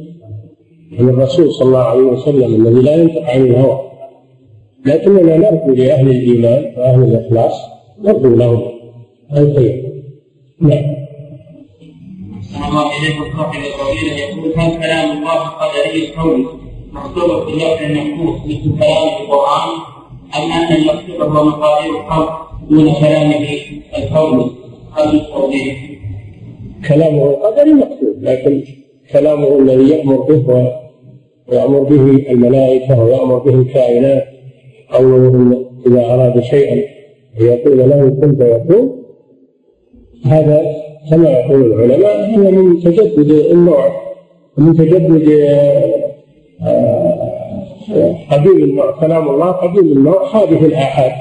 [0.91, 3.80] من الرسول صلى الله عليه وسلم الذي لا ينطق عن الهوى.
[4.86, 7.61] لكننا نرجو لأهل الإيمان وأهل الإخلاص
[8.03, 8.61] نرجو لهم.
[9.38, 9.93] الخير
[10.61, 10.99] نعم.
[12.70, 16.45] الله إليكم صاحب الفضيلة يقول هل كلام الله قدري الكون
[16.91, 19.70] مكتوب في اللوح المحفوظ مثل كلام القرآن؟
[20.36, 23.47] أم أن المكتوب هو مقادير الخلق دون كلامه
[23.97, 24.55] الكون
[24.97, 25.89] قبل التوضيح؟
[26.88, 28.63] كلامه القدري مكتوب لكن
[29.11, 30.72] كلامه الذي يأمر به
[31.47, 34.24] ويأمر به الملائكة ويأمر به الكائنات
[34.93, 36.84] قوله إذا أراد شيئا
[37.39, 39.03] يقول له كن فيكون.
[40.26, 40.61] هذا
[41.10, 43.91] كما يقول العلماء هذا من تجدد النوع
[44.57, 45.30] ومن تجدد
[46.62, 51.12] آه، قديم النوع كلام الله قديم النوع هذه الآحاد.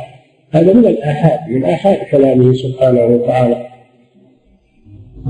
[0.51, 3.67] هذا من الآحاد من آحاد كلامه سبحانه وتعالى.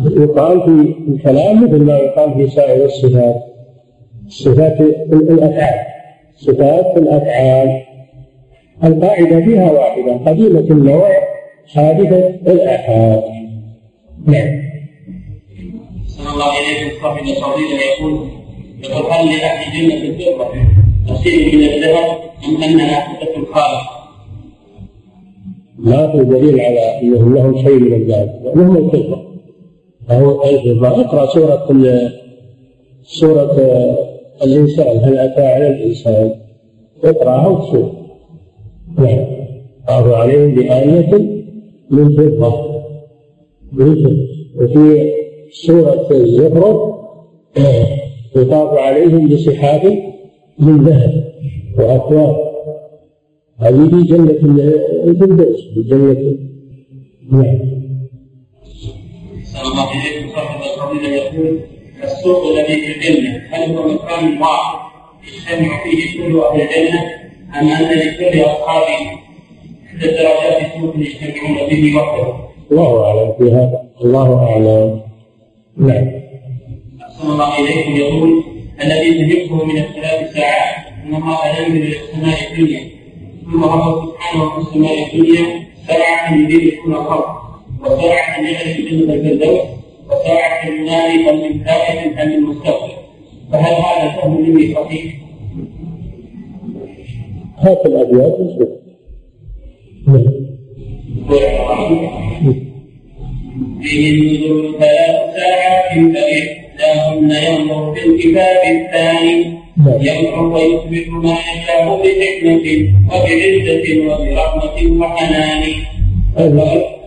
[0.06, 3.36] يقال في الكلام مثل ما يقال في سائر الصفات
[4.28, 4.80] صفات
[5.12, 5.86] الأفعال
[6.36, 7.82] صفات الأفعال.
[8.84, 11.11] القاعدة فيها واحدة قديمة النوع
[11.74, 13.38] حادثة الآحاد.
[14.26, 14.62] نعم.
[16.06, 18.28] صلى الله عليه صاحب الفضيلة يقول
[18.84, 20.48] يقول هل لأهل جنة الفضة
[21.08, 23.98] نصيب من الذهب أم أنها صفة خالصة؟
[25.78, 29.28] ما في دليل على انهم لهم شيء من الذهب لهم الفضه
[30.08, 31.68] فهو الفضه اقرأ سورة
[33.02, 33.56] سورة
[34.42, 34.98] الإنسان.
[34.98, 36.34] هل أتى على الإنسان؟
[37.04, 37.92] اقرأها وتشوف
[38.98, 39.26] نعم.
[39.88, 41.38] الله عليهم بآية
[41.90, 42.67] من فضة
[43.72, 44.16] فضة
[44.56, 45.12] وفي
[45.52, 46.76] سورة الزخرف
[48.36, 50.02] يطاف عليهم بسحاب
[50.58, 51.32] من ذهب
[51.78, 52.36] وأكواب
[53.60, 54.30] هذه في جنة
[55.04, 56.36] الفردوس في جنة
[57.32, 57.58] نعم.
[59.44, 60.58] صلى الله عليه صاحب
[61.02, 61.60] يقول
[62.04, 64.78] السوق الذي في الجنة هل هو مكان واحد
[65.28, 67.00] يجتمع فيه كل أهل الجنة
[67.60, 68.82] أم أن لكل أصحاب
[69.94, 73.82] الدرجات سوق يجتمعون به وحده؟ الله أعلم في هذا.
[74.00, 75.00] الله أعلم.
[75.76, 76.10] نعم.
[77.02, 78.42] أحسن الله إليكم يقول
[78.84, 82.80] الذي تهمه من الثلاث ساعات أن الله ينزل إلى السماء الدنيا
[83.44, 85.44] ثم رب سبحانه في السماء الدنيا
[85.88, 87.42] ساعة يدير كل خلق
[87.84, 89.60] وساعة يعرف جنة الفردوس
[90.06, 92.92] وساعة ينادي هل من ثالث أم من مستقبل
[93.52, 95.14] فهل هذا فهم مني صحيح؟
[97.58, 98.36] هات الأبيات.
[98.40, 98.68] وشوف
[103.82, 109.59] فيه النزول ثلاث ساعات فإحداهن ينظر في الكتاب الثاني
[110.00, 112.66] يمحو ويثبت ما يشاء بحكمة
[113.06, 115.62] وبعزة وبرحمة وحنان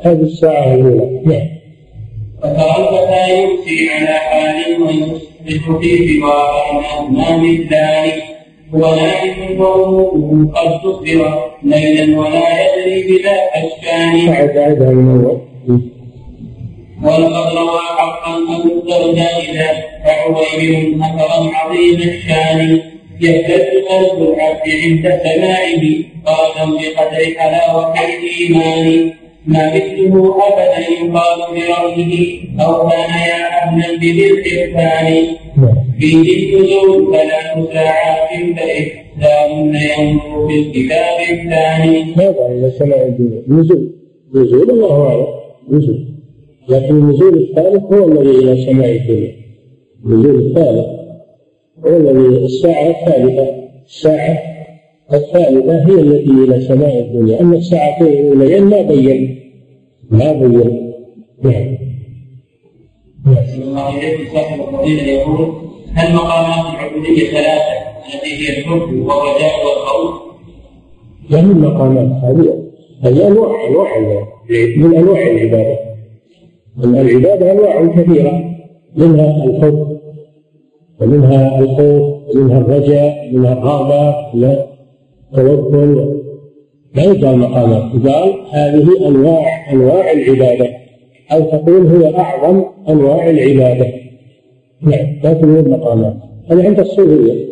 [0.06, 1.48] هذه الساعة الأولى نعم
[2.42, 8.31] فترى الفتى يمسي على حال ويصبح في سواه الأمام الثاني
[8.74, 15.42] نائم وأمه قد تصبر ليلا ولا يدري بذا أعد أعدها من أول
[17.04, 22.82] ولقد روى حقا أبو الدرداء إذا فعويمر أثرا عظيم الشان.
[23.22, 25.84] يهتز قلب العبد عند سماعه
[26.26, 29.14] قالا بقدر حلاوة الإيمان.
[29.46, 35.28] ما مثله أبدا يقال برأيه أو كان يا أهلا بذي الإحسان
[36.00, 42.14] فيه النزول ثلاث ساعات فإحسان ينظر في الكتاب الثاني.
[42.16, 43.92] هذا إلى سماء الدنيا نزول.
[44.36, 45.28] نزول الله أعلم.
[45.70, 46.08] نزول.
[46.70, 49.32] لكن النزول الثالث هو الذي إلى سماء الدنيا
[50.06, 50.86] النزول الثالث
[51.86, 53.48] هو الذي الساعة الثالثة.
[53.86, 54.40] الساعة
[55.14, 59.40] الثالثة هي التي إلى سماء الدنيا؟ أما الساعة الأوليين ما بين.
[60.12, 60.94] ما بين.
[61.44, 61.78] نعم.
[63.38, 65.54] أحسن الله إليكم صاحب الفضيلة يقول
[65.94, 67.82] هل مقامات العبودية ثلاثة
[68.14, 70.22] التي هي الحب والرجاء والخوف؟
[71.30, 72.64] يعني المقامات هذه؟
[73.04, 73.98] هذه أنواع أنواع
[74.78, 75.80] من أنواع العبادة.
[76.84, 78.52] العبادة أنواع كثيرة.
[78.96, 79.98] منها الحب
[81.02, 84.71] ومنها الخوف ومنها الرجاء ومنها الرغبة لا.
[85.38, 86.22] التوكل
[86.96, 90.70] ما يقال مقامات يقال هذه انواع أنواع العبادة.
[91.32, 93.94] أو تقول هي أعظم أنواع العبادة.
[94.82, 96.18] نعم لا تقول مقامات.
[96.52, 97.52] هذا عند الصوفية.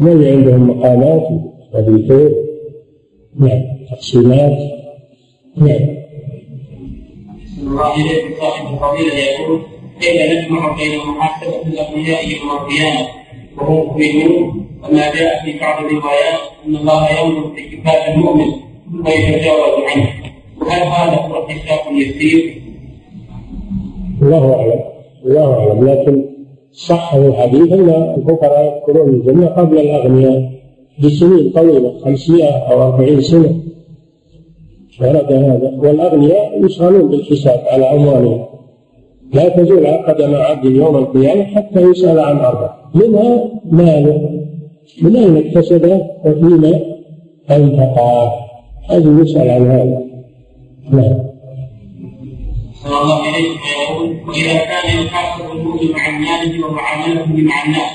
[0.00, 1.28] اللي عندهم مقامات؟
[1.74, 2.32] وظيفه
[3.40, 4.58] نعم تقسيمات.
[5.56, 5.98] نعم.
[7.60, 9.60] الله إليكم صاحب الفضيلة يقول
[10.00, 13.08] كيف نجمع بين محاسبة الأغنياء يوم القيامة
[13.58, 18.46] وهم مؤمنون وما جاء في بعض الروايات أن الله ينظر في كفاف المؤمن
[19.06, 20.08] ويتجاوز عنه.
[20.60, 22.62] وهل هذا هو الحساب اليسير؟
[24.22, 24.80] الله أعلم.
[25.24, 25.88] الله أعلم.
[25.88, 26.24] لكن
[26.72, 30.50] صح الحديث أن الفقراء يدخلون الجنة قبل الأغنياء
[31.04, 33.60] بسنين طويلة 500 أو 40 سنة.
[35.00, 35.72] ورد هذا.
[35.78, 38.44] والأغنياء يشغلون بالحساب على أموالهم.
[39.32, 44.37] لا تزول قدم عبد يوم القيامة حتى يسأل عن أربع منها ماله.
[45.02, 46.80] من أين اكتسبه وفيما
[47.50, 48.32] أنفقه
[48.90, 50.02] هذه يسأل عن هذا.
[50.90, 51.28] نعم.
[52.82, 54.28] صلى الله عليه وسلم.
[54.28, 57.92] وإذا كان يحاسب المؤمن عن ماله ومعاملته مع الناس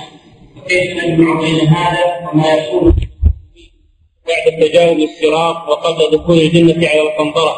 [0.55, 2.95] فكيف نجمع بين هذا وما يكون؟
[4.27, 7.53] بعد تجاوز الصراط وقبل دخول الجنة على القنطرة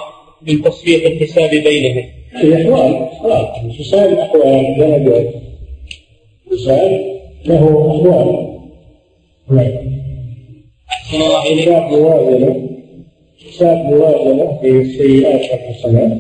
[0.48, 2.04] من تصفية الحساب بينهم.
[2.44, 3.10] الأحوال
[3.66, 5.34] الحساب أحوال درجات
[6.52, 7.02] الحساب
[7.46, 8.55] له أحوال.
[9.50, 9.72] نعم
[10.90, 12.70] أحسن الله إليك موازنة
[13.48, 16.18] حساب موازنة بين السيئات والحسنات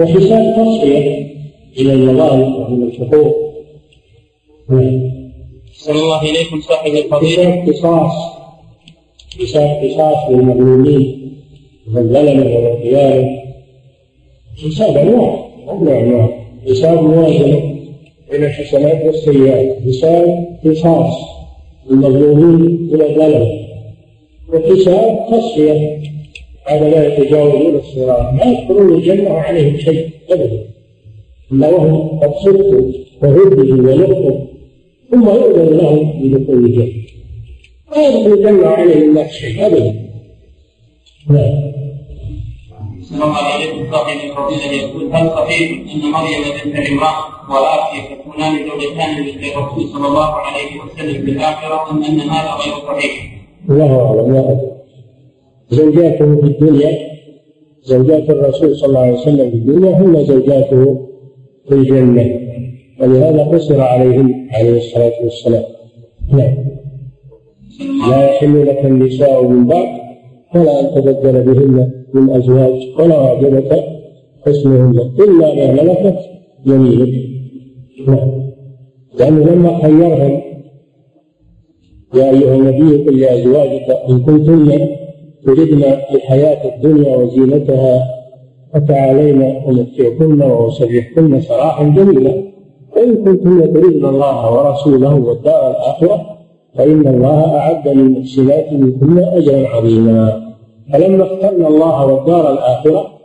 [0.00, 1.26] وحساب تصفية
[1.78, 3.36] من المظالم ومن الحقوق
[4.70, 5.10] نعم
[5.72, 8.12] أحسن الله إليكم صاحب الفضيلة حساب قصاص
[9.40, 11.32] حساب قصاص للمظلومين
[11.94, 13.42] والظلمة والخيانة
[14.64, 16.28] حساب أنواع أنواع أنواع
[16.68, 17.76] حساب موازنة
[18.30, 21.35] بين الحسنات والسيئات حساب قصاص
[21.90, 23.50] للمظلومين من الظلمة
[24.48, 26.00] وحساب تصفية
[26.66, 28.32] على لا يتجاوزون الصراط.
[28.34, 30.62] ما يدخلون الجنة وعليهم شيء أبدا.
[31.52, 34.46] إلا وهم قد صدقوا وهدوا ونقوا.
[35.10, 36.92] ثم يؤذن لهم بدخول الجنة.
[37.90, 39.94] ما يدخل الجنة عليه الناس شيء أبدا.
[41.30, 41.75] نعم
[43.14, 47.14] الله عليه صاحب الفضيلة يقول هل صحيح أن مريم بنت عمران
[47.50, 53.12] وآسيا تكونان زوجتان للرسول صلى الله عليه وسلم في الآخرة أم أن هذا غير صحيح؟
[53.70, 54.60] الله أعلم لا
[55.70, 56.90] زوجاته في الدنيا
[57.82, 61.06] زوجات الرسول صلى الله عليه وسلم في الدنيا هن زوجاته
[61.68, 62.40] في الجنة.
[63.00, 65.64] ولهذا قصر عليهن عليه الصلاة والسلام.
[66.32, 66.54] نعم.
[68.10, 69.88] لا يحل لك النساء من بعد
[70.54, 71.90] ولا أن تبدل بهن.
[72.14, 73.84] من أزواج ولا أعجبك
[74.46, 76.18] حسنهن إلا ما ملكت
[76.66, 77.36] يمينك.
[78.08, 78.46] نعم.
[79.18, 80.40] لأنه لما خيرهم
[82.14, 84.88] يا أيها النبي قل لأزواجك إن كنتن
[85.46, 85.84] تردن
[86.14, 88.08] الحياة الدنيا وزينتها
[88.74, 92.42] فتعالين أمتعكن وأسرحكن سراحا جميلا.
[92.96, 96.26] وإن كنتن تردن الله ورسوله والدار الآخرة
[96.74, 100.45] فإن الله أعد للمحسنات منكن أجرا عظيما.
[100.92, 103.18] فلما اخترنا الله والدار الآخرة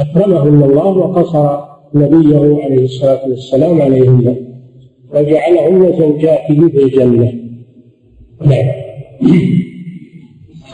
[0.00, 1.60] أكرمهن الله وقصر
[1.94, 4.36] نبيه عليه الصلاة والسلام عليهن
[5.14, 7.32] وجعلهن زوجاته في الجنة
[8.40, 8.70] نعم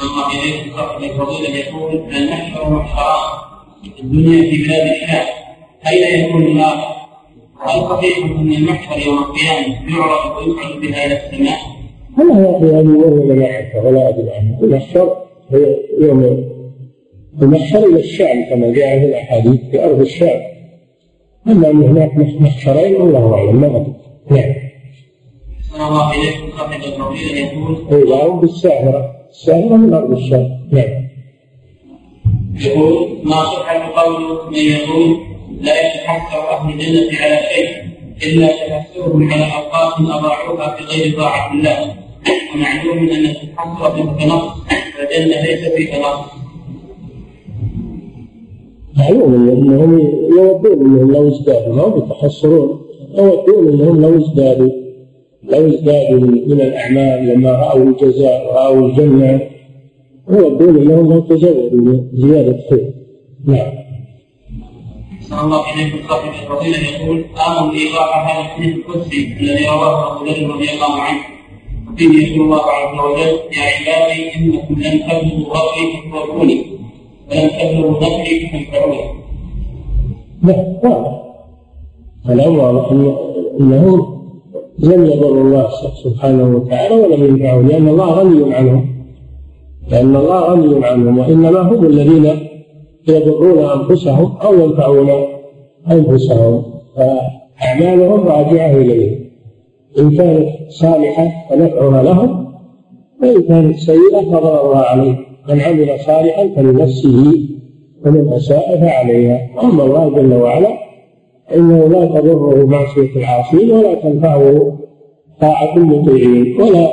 [0.03, 3.37] الله إليكم صاحب الفضيلة يقول المحشر محشران
[4.03, 5.27] الدنيا في بلاد الشام
[5.89, 6.97] أين يكون الآخر؟
[7.61, 11.59] هل صحيح أن المحشر يوم القيامة يعرض ويصعد بها إلى السماء؟
[12.19, 15.26] أنا يا أخي هذه ولا ما أعرفها ولا أدري عنها المحشر
[16.01, 16.45] يوم
[17.43, 20.41] المحشر إلى الشام كما جاء في الأحاديث في أرض الشام
[21.47, 23.95] أما أن هناك محشرين الله أعلم ما أدري.
[24.31, 24.55] نعم.
[25.75, 31.07] الله إليكم الفضيلة يقول لا بالساهرة الساهرة من أرض الشام نعم.
[32.61, 35.17] يقول ما صحة قول من يقول
[35.61, 37.69] لا يتحسر أهل الجنة على شيء
[38.23, 42.06] إلا تحسرهم على أوقات أضاعوها في غير طاعة الله.
[42.55, 44.43] ومعلوم التحسر في التنص
[44.97, 46.47] فالجنة ليس في تنص
[48.97, 49.99] معلوم انهم
[50.37, 52.81] يودون انهم لو ازدادوا ما هم يتحسرون.
[53.19, 54.71] يودون انهم لو ازدادوا
[55.45, 59.41] لو ازدادوا من الأعمال لما رأوا الجزاء وراوا الجنة.
[60.31, 62.93] يودون انهم لو تزودوا زيادة خير
[63.45, 63.73] نعم.
[65.21, 70.55] صلى الله إليكم صاحب الفضيلة يقول آمن بإيضاح هذا الحديث القدسي الذي رواه أبو ذر
[70.55, 71.36] رضي الله عنه.
[71.97, 73.37] وفيه يقول الله عز وجل.
[73.57, 76.65] يا عبادي إنكم لن تبلغوا غفري فتوفوني
[77.31, 79.01] ولن تبلغوا نفري فتنفعوني.
[80.43, 81.23] لا واضح
[82.29, 82.91] الأمر واضح
[83.61, 84.17] أنهم
[84.79, 85.69] لم يضروا الله
[86.05, 88.87] سبحانه وتعالى ولم ينفعوا لأن الله غني عنهم.
[89.89, 92.49] لأن الله غني عنهم وإنما هم الذين
[93.09, 95.11] يضرون أنفسهم أو ينفعون
[95.91, 96.65] أنفسهم.
[96.97, 99.26] فأعمالهم راجعة إليهم.
[99.99, 102.47] إن كانت صالحة فنفعها لهم
[103.23, 105.17] وإن كانت سيئة فضررها عليهم
[105.49, 107.33] من عمل صالحا فلنفسه
[108.07, 109.41] ومن أساء فعليها.
[109.63, 110.69] أما الله جل وعلا
[111.49, 114.79] فإنه لا تضره معصية العاصين ولا تنفعه
[115.41, 116.89] طاعة المطيعين ولا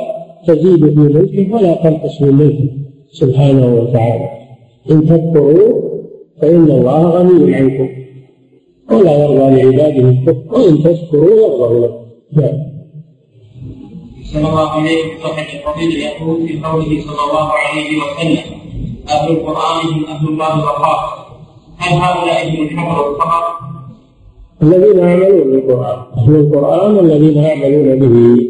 [0.46, 2.68] تزيد في ملكه ولا تنقص من ملكه
[3.12, 4.28] سبحانه وتعالى.
[4.90, 5.80] إن تكفروا
[6.42, 7.88] فإن الله غني عنكم
[8.90, 11.94] ولا يرضى لعباده الكفر وإن تشكروا يرضى لكم.
[12.36, 12.73] نعم.
[14.38, 18.58] الله إليه صحيح الفضيل يقول في قوله صلى الله عليه وسلم
[19.08, 21.24] أهل القرآن هم أهل الله وخاصة
[21.78, 23.44] هل هؤلاء هم الحفر الخبر؟
[24.62, 25.98] الذين يعملون بالقرآن.
[26.18, 28.46] أهل القرآن الذين يعملون به.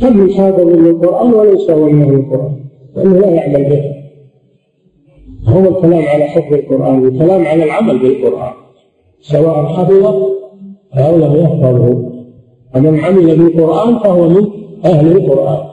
[0.00, 2.56] كم من حافظ للقرآن وليس هو من أهل القرآن.
[2.96, 3.82] لأنه لا يعمل به.
[5.52, 8.52] هو الكلام على حفظ القرآن الكلام على العمل بالقرآن.
[9.20, 10.28] سواء حفظه
[10.94, 12.12] أو لم يحفظه.
[12.74, 15.72] ومن عمل بالقرآن فهو من أهل القرآن.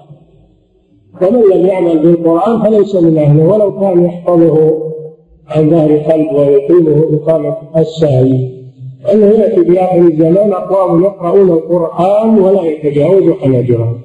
[1.21, 4.79] ومن لم يعمل بالقرآن فليس من أهله ولو كان يحفظه
[5.47, 8.59] عن ظهر قلب ويقيمه إقامة السهل
[9.13, 14.01] أنه يأتي في آخر الزمان أقوام يقرؤون القرآن ولا يتجاوز حناجرهم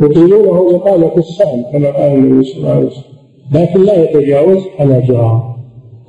[0.00, 3.14] يقيمونه إقامة السهل كما قال النبي صلى الله عليه وسلم.
[3.52, 5.42] لكن لا يتجاوز حناجرهم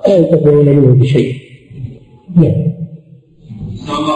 [0.08, 1.34] لا ينتفعون منه بشيء.
[2.36, 2.76] نعم.
[4.00, 4.16] الله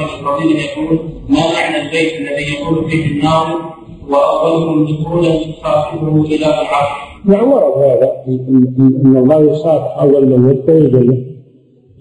[0.00, 3.74] الفضيل يقول ما معنى البيت الذي يقول فيه النار
[4.10, 5.30] واولهم دخولا
[5.62, 7.04] صاحبه إلى العرش.
[7.24, 11.24] نعم ورد هذا ان الله يصافح أول من يدخل الجنه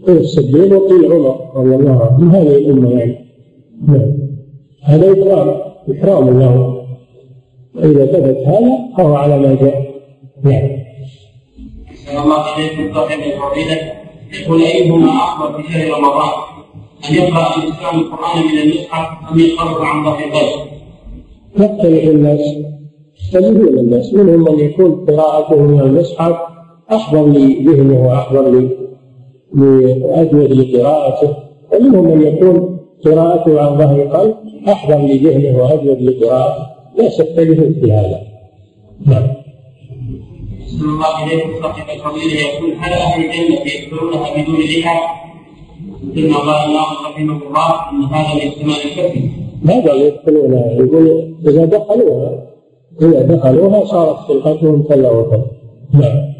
[0.08, 3.26] قيل الصديق وقيل عمر رضي الله عنه من هذه الأمة يعني.
[3.88, 4.14] نعم
[4.84, 5.56] هذا إكرام
[5.90, 6.84] إكرام له
[7.76, 9.94] واذا ثبت هذا فهو على ما جاء.
[10.44, 10.70] نعم.
[12.24, 13.94] الله عليه صاحب الفضيلة
[14.42, 16.53] يقول أيهما افضل في شهر رمضان
[17.10, 20.74] أن يقرأ الإنسان القرآن من المصحف أم يقرأه عن ظهر الغيب؟
[21.58, 22.42] يختلف الناس
[23.20, 26.36] يختلفون الناس منهم من يكون قراءته من المصحف
[26.92, 28.70] أحضر لذهنه وأحضر
[29.54, 31.36] لأجود لقراءته
[31.74, 34.36] ومنهم من يكون قراءته عن ظهر القلب
[34.68, 36.66] أحضر لذهنه وأجود لقراءته.
[36.98, 38.22] لا يختلفون في هذا.
[39.06, 39.24] نعم.
[40.68, 45.24] صلى الله إليكم صاحب الفضيلة يقول هل أهل الجنة يدخلونها بدون ريحة
[46.16, 49.30] ثم قال الله رحمه الله ان هذا من كمال الحكم
[49.64, 52.54] ماذا يدخلونها؟ يقول إذا دخلوها
[53.02, 55.46] إذا دخلوها صارت خلقتهم كلا وكلا.
[55.94, 56.34] نعم.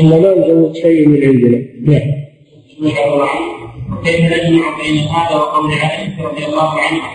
[0.00, 1.58] إنما نزود شيء من عندنا.
[1.86, 2.22] نعم.
[4.04, 7.12] كيف نجمع بين هذا وقول عائشه رضي الله عنها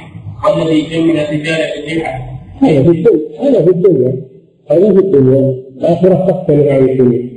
[0.56, 3.42] والذي جمل رجال بالبدعه هذا في الدنيا.
[3.42, 4.22] هذا في الدنيا.
[4.72, 5.56] هذا في الدنيا.
[5.78, 7.30] الآخرة تختلف عن الدنيا.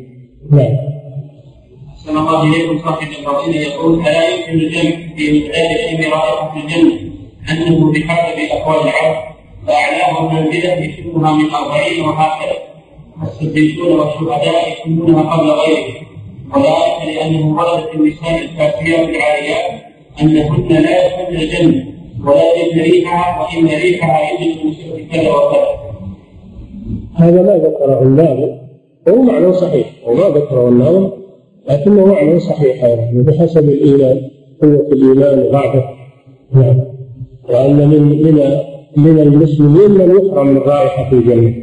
[0.51, 0.77] نعم.
[2.07, 7.01] صلى الله إليكم صاحب الفضيلة يقول ألا يمكن الجمع في مثال علم رائحة الجنة
[7.51, 9.17] أنه بحسب أقوال العرب
[9.67, 12.57] فأعلاهم منزلة يشبهها من أربعين وهكذا
[13.23, 16.07] والصديقون والشهداء يكونونها قبل غيرهم
[16.55, 19.81] وذلك لأنه وردت النساء الكافيات العاريات
[20.23, 21.85] أنهن لا يدخلن الجنة
[22.25, 25.81] ولا يجدن ريحها وإن ريحها من شرك كذا وكذا.
[27.17, 28.59] هذا ما ذكره الناظر
[29.07, 29.87] وهو معنى صحيح.
[30.07, 31.20] وما ذكره الناظر
[31.69, 34.31] لكنه معنى صحيح يعني بحسب الإيمان
[34.63, 35.85] قوة الإيمان وضعفه
[36.53, 36.81] نعم.
[37.49, 38.61] وأن من من
[38.97, 41.55] من المسلمين من يحرم من رائحة الجنة.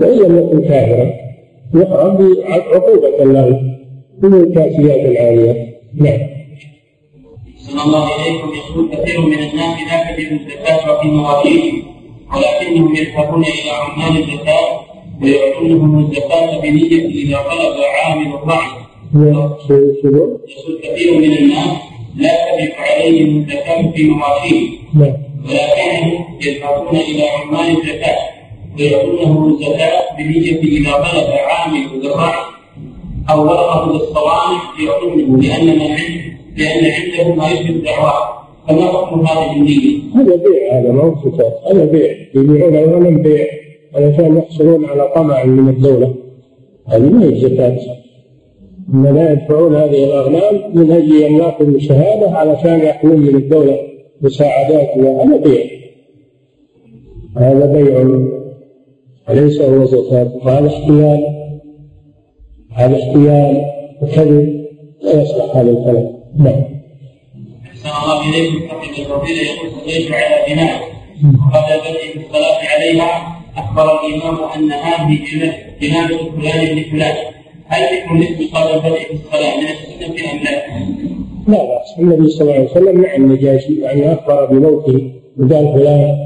[0.00, 1.10] وإن لم يكن كافرا
[1.74, 3.60] يحرم بعقوبة له
[4.22, 5.56] من الكاسيات العاليات
[5.94, 6.20] نعم.
[7.58, 11.82] صلى الله عليكم يقول كثير من الناس لا تجد الزكاة في مواليدهم
[12.34, 14.80] ولكنهم يذهبون إلى عمال الزكاة
[15.22, 18.81] ويعطونهم الزكاة بنية إذا طلب عامل الرعي.
[19.14, 20.38] يقول
[20.82, 21.70] كثير من الناس
[22.16, 25.12] لا تجب عليهم الزكاة في مواشيهم نعم.
[25.44, 28.18] ولكنهم يذهبون إلى عمال الزكاة
[28.78, 32.34] ويأخذونهم الزكاة بنية إذا بلغ عامل الزراع
[33.30, 38.32] أو ورقة للصوامع يأخذونه لأن من عنده لأن عنده ما يشبه الدعوات
[38.68, 43.46] فما حكم هذه النية؟ هذا بيع هذا ما هو زكاة هذا بيع يبيعون الغنم بيع
[43.94, 46.14] علشان يحصلون على طمع من الدولة
[46.88, 47.78] هذه ما هي زكاة
[48.94, 53.78] إنما يدفعون هذه الأغنام من أجل أن يأخذوا شهادة علشان يحمون من الدولة
[54.22, 55.64] مساعدات هذا بيع
[57.36, 58.04] هذا بيع
[59.28, 61.26] وليس هو زكاة؟ وهذا احتيال.
[62.72, 63.64] هذا احتيال.
[64.02, 64.62] وكذب.
[65.02, 66.12] لا يصلح هذا الكلام.
[66.38, 66.64] نعم.
[67.66, 68.68] أحسن الله إليكم.
[68.68, 70.80] صاحب الفضيلة يقول صليت على بناء.
[71.24, 75.18] وقبل بدء الصلاة عليها أخبر الإمام أن هذه
[75.80, 77.16] جنازة فلان لفلان
[77.72, 80.56] هل ذكر الاسم قبل في الصلاة من السنة أم لا؟
[81.48, 81.98] لا بأس.
[81.98, 86.16] النبي صلى الله عليه وسلم مع النجاشي يعني أخبر بموته وقال فلان.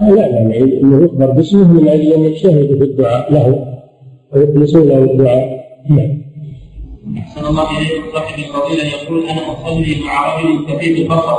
[0.00, 3.66] لا لا إنه يخبر باسمه من أجل أن يجتهدوا في الدعاء له
[4.32, 5.64] ويخلصون له الدعاء.
[5.90, 6.22] نعم.
[7.18, 11.38] أحسن الله إليكم صاحب الفضيلة يقول أنا أصلي مع رجل كثير البصر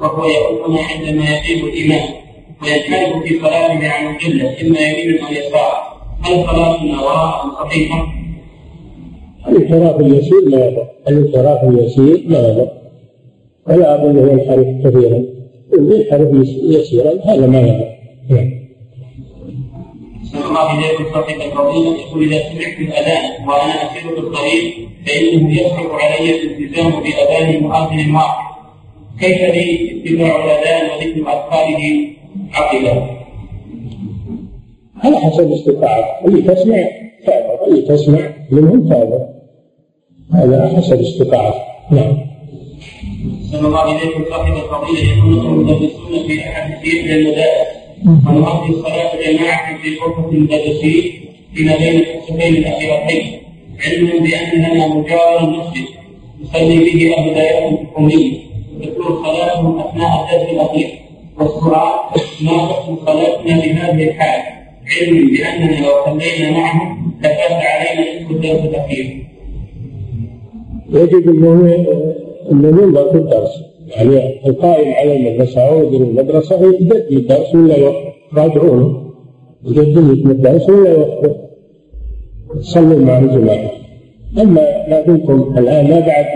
[0.00, 2.08] وهو يؤمنا عندما يغيب الإمام
[2.62, 8.06] ويجتهد في صلاته عن القلة إما يمين أو يسار هل صلاتنا وراءه صحيحة؟
[9.50, 10.86] الانحراف اليسير لا يضر.
[11.08, 12.68] الانحراف اليسير لا يضر.
[13.68, 15.24] ولا أظنه ينحرف كثيرا.
[15.72, 16.28] ينحرف
[16.62, 17.88] يسيرا هذا ما يضر.
[18.30, 18.50] نعم.
[20.32, 21.96] صلى الله إليكم صاحب الفضيلة.
[22.00, 28.50] يقول إذا سمعت الأذان وأنا أسير في الطريق فإنه يصعب علي الالتزام بأذان مؤذن واحد.
[29.20, 31.82] كيف لي اتباع الأذان وذكر أذكاره
[32.52, 33.06] عقبه؟
[35.04, 36.26] على حسب استطاعتك.
[36.26, 36.88] اللي تسمع
[37.26, 38.20] تابع اللي تسمع
[38.50, 39.39] منهم تابع
[40.34, 42.16] هذا حسب استطاعتك نعم.
[43.52, 47.66] صلى الله إليكم صاحب الفضيلة يكون المدرسون في أحد في المدارس
[48.26, 51.12] ونؤدي الصلاة جماعة في غرفة المدرسين
[51.54, 53.40] فيما بين الحصتين الأخيرتين.
[53.86, 55.86] علما بأن لنا مجاور المسجد.
[56.40, 58.38] يصلي به أهل دائرة الحكومية
[58.82, 60.88] تكون صلاتهم أثناء الدرس الأخير.
[61.38, 61.92] والسؤال
[62.40, 64.42] ما حكم صلاتنا بهذه الحال.
[65.00, 69.29] علما بأننا لو صلينا معهم لفات علينا نصف الدرس الأخير.
[70.92, 71.86] يجب أنه
[72.52, 77.76] أنه ينظر في الدرس يعني القائم على المدرسة أو مدير المدرسة يقدم الدرس ولا
[78.32, 79.10] يراجعونه
[79.64, 81.36] يقدم لكم الدرس ولا يوقفه
[82.60, 83.70] تصلوا مع الجماعة.
[84.38, 86.26] أما ما دمتم الآن ما بعد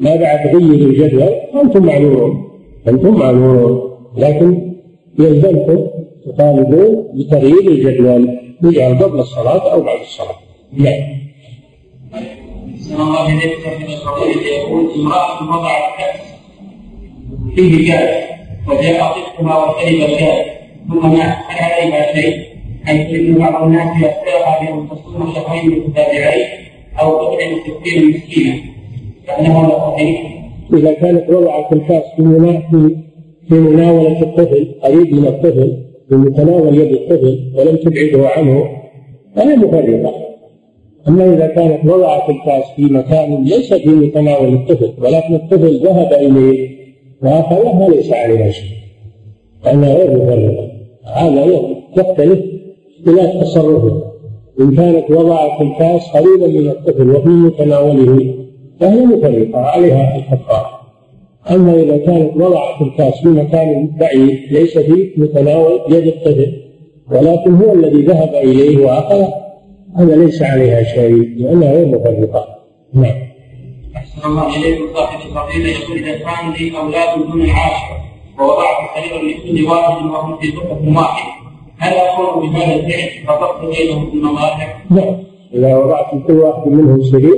[0.00, 2.44] ما بعد غيروا الجدول فأنتم معذورون
[2.88, 4.72] أنتم معذورون لكن
[5.18, 5.86] يلزمكم
[6.26, 8.28] تطالبون بتغيير الجدول
[9.02, 10.36] قبل الصلاة أو بعد الصلاة.
[10.72, 11.15] نعم.
[13.00, 13.32] الله
[14.24, 16.20] إليك يقول امرأة وضعت كأس
[17.54, 18.24] فيه جاز
[18.68, 20.46] وجاء طفلها وشرب الجاز
[20.88, 22.42] ثم مات هل عليها شيء؟
[22.84, 26.46] حيث إن بعض الناس يختارها بأن تصوم شهرين متتابعين
[27.00, 28.54] أو تطعم ستين مسكينا
[29.26, 30.36] فانه لا صحيح.
[30.74, 32.96] إذا كانت وضعت الكاس في
[33.48, 38.68] في مناولة الطفل قريب من الطفل في متناول يد الطفل ولم تبعده عنه
[39.36, 40.25] فهي مفرطة
[41.08, 46.76] أما إذا كانت وضعت الكاس في مكان ليس في متناول الطفل ولكن الطفل ذهب إليه
[47.22, 48.76] وأخذها ليس عليها شيء.
[49.64, 50.68] لأنها غير مفرطة
[51.14, 51.44] هذا
[51.96, 52.40] يختلف
[52.98, 54.02] اختلاف تصرفه.
[54.60, 58.34] إن كانت وضعت الكاس قريبا من الطفل وفي متناوله
[58.80, 60.70] فهي مفرطة عليها الكفارة
[61.50, 66.52] أما إذا كانت وضعت الكاس في مكان بعيد ليس في متناول يد الطفل
[67.10, 69.24] ولكن هو الذي ذهب إليه وأخذ
[69.96, 72.46] هذا ليس عليها شيء لأنها غير مفرطة
[72.94, 73.14] نعم.
[73.96, 75.68] أحسن الله إليكم صاحب الفضيلة.
[75.68, 77.96] يقول إذا كان لي أولاد دون العاشرة
[78.38, 81.32] ووضعت سريرا لكل واحد وهم في غرفة واحدة
[81.78, 85.16] هل أقول بهذا الفعل فقدت بينهم في المضاجع؟ نعم.
[85.54, 87.36] إذا وضعت لكل واحد منهم سرير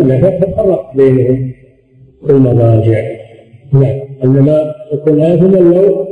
[0.00, 1.52] إذا فرقت بينهم
[2.26, 3.02] في المضاجع.
[3.72, 4.00] نعم.
[4.24, 6.06] إنما يكون آثما لو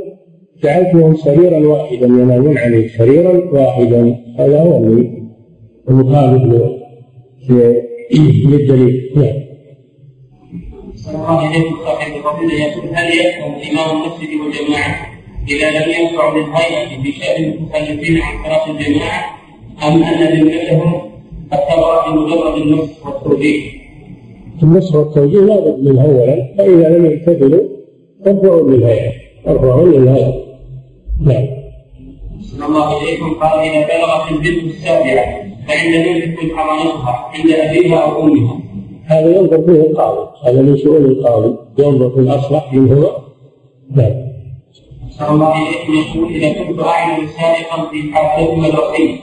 [0.63, 4.79] جعلتهم سريرا واحدا ينامون عليه سريرا واحدا هذا هو
[5.89, 6.43] المخالف
[8.45, 9.49] للدليل نعم
[11.09, 15.09] الله عليه صاحب الفضيلة يقول هل يفهم إمام المسجد والجماعة
[15.49, 19.39] إذا لم ينفع للهيئة في شأن المتخلفين عن صلاة الجماعة
[19.83, 21.01] أم أن ذمتهم
[21.53, 23.71] التوراة بمجرد النص والتوجيه؟
[24.63, 27.63] النص والتوجيه لا بد منه أولا فإذا لم يمتثلوا
[28.25, 29.11] فارفعوا للهيئة
[29.47, 30.33] ارفعوا للهيئة
[31.21, 31.47] نعم.
[32.67, 38.59] الله إليكم قال إذا بلغت البنت السابعة فعند يملك حضانتها عند أبيها أو أمها.
[39.05, 40.29] هذا ينظر فيه القاضي.
[40.45, 41.55] هذا من شؤون القاضي.
[41.79, 43.09] ينظر في الأصلح منهما
[43.95, 44.29] نعم
[45.19, 49.15] صلى الله عليكم يقول إذا كنت أعمل سابقا في حاجتهما الوصية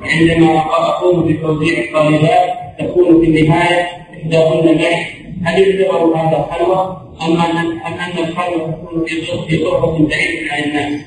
[0.00, 3.86] وعندما أقوم بتوزيع الطالبات تكون في النهاية
[4.22, 5.06] إحداهن معي
[5.44, 9.04] هل يعتبر هذا خلوة؟ أم أن أم أن الخلوة تكون
[9.48, 11.00] في غرفة بعيدة عن الناس؟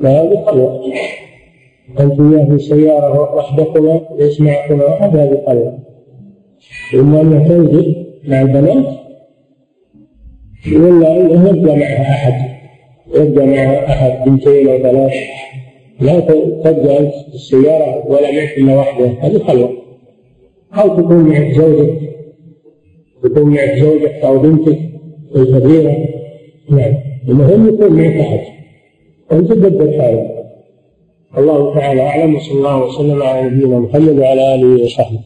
[0.00, 0.92] لا هذه خلوة.
[2.00, 5.78] أنت وياه في السيارة وحدكما يسمعكما هذه خلوة
[6.94, 8.86] إما أنها تنزل مع البنات
[10.72, 12.52] ولا أنه يبقى معها أحد.
[13.14, 15.12] يبقى معها أحد بنتين أو ثلاث
[16.00, 19.06] لا تبقى أنت السيارة ولا معك إلا واحدة.
[19.06, 19.70] هذه خلوة
[20.74, 21.98] أو تكون معك زوجك
[23.22, 24.78] تكون معك زوجك أو بنتك
[25.36, 25.96] الكبيرة
[26.70, 26.94] نعم.
[27.28, 28.40] المهم يكون معك أحد.
[29.32, 30.41] أنت تدبر حالك
[31.38, 35.20] الله تعالى أعلم وصلى الله وسلم على نبينا محمد وعلى آله وصحبه.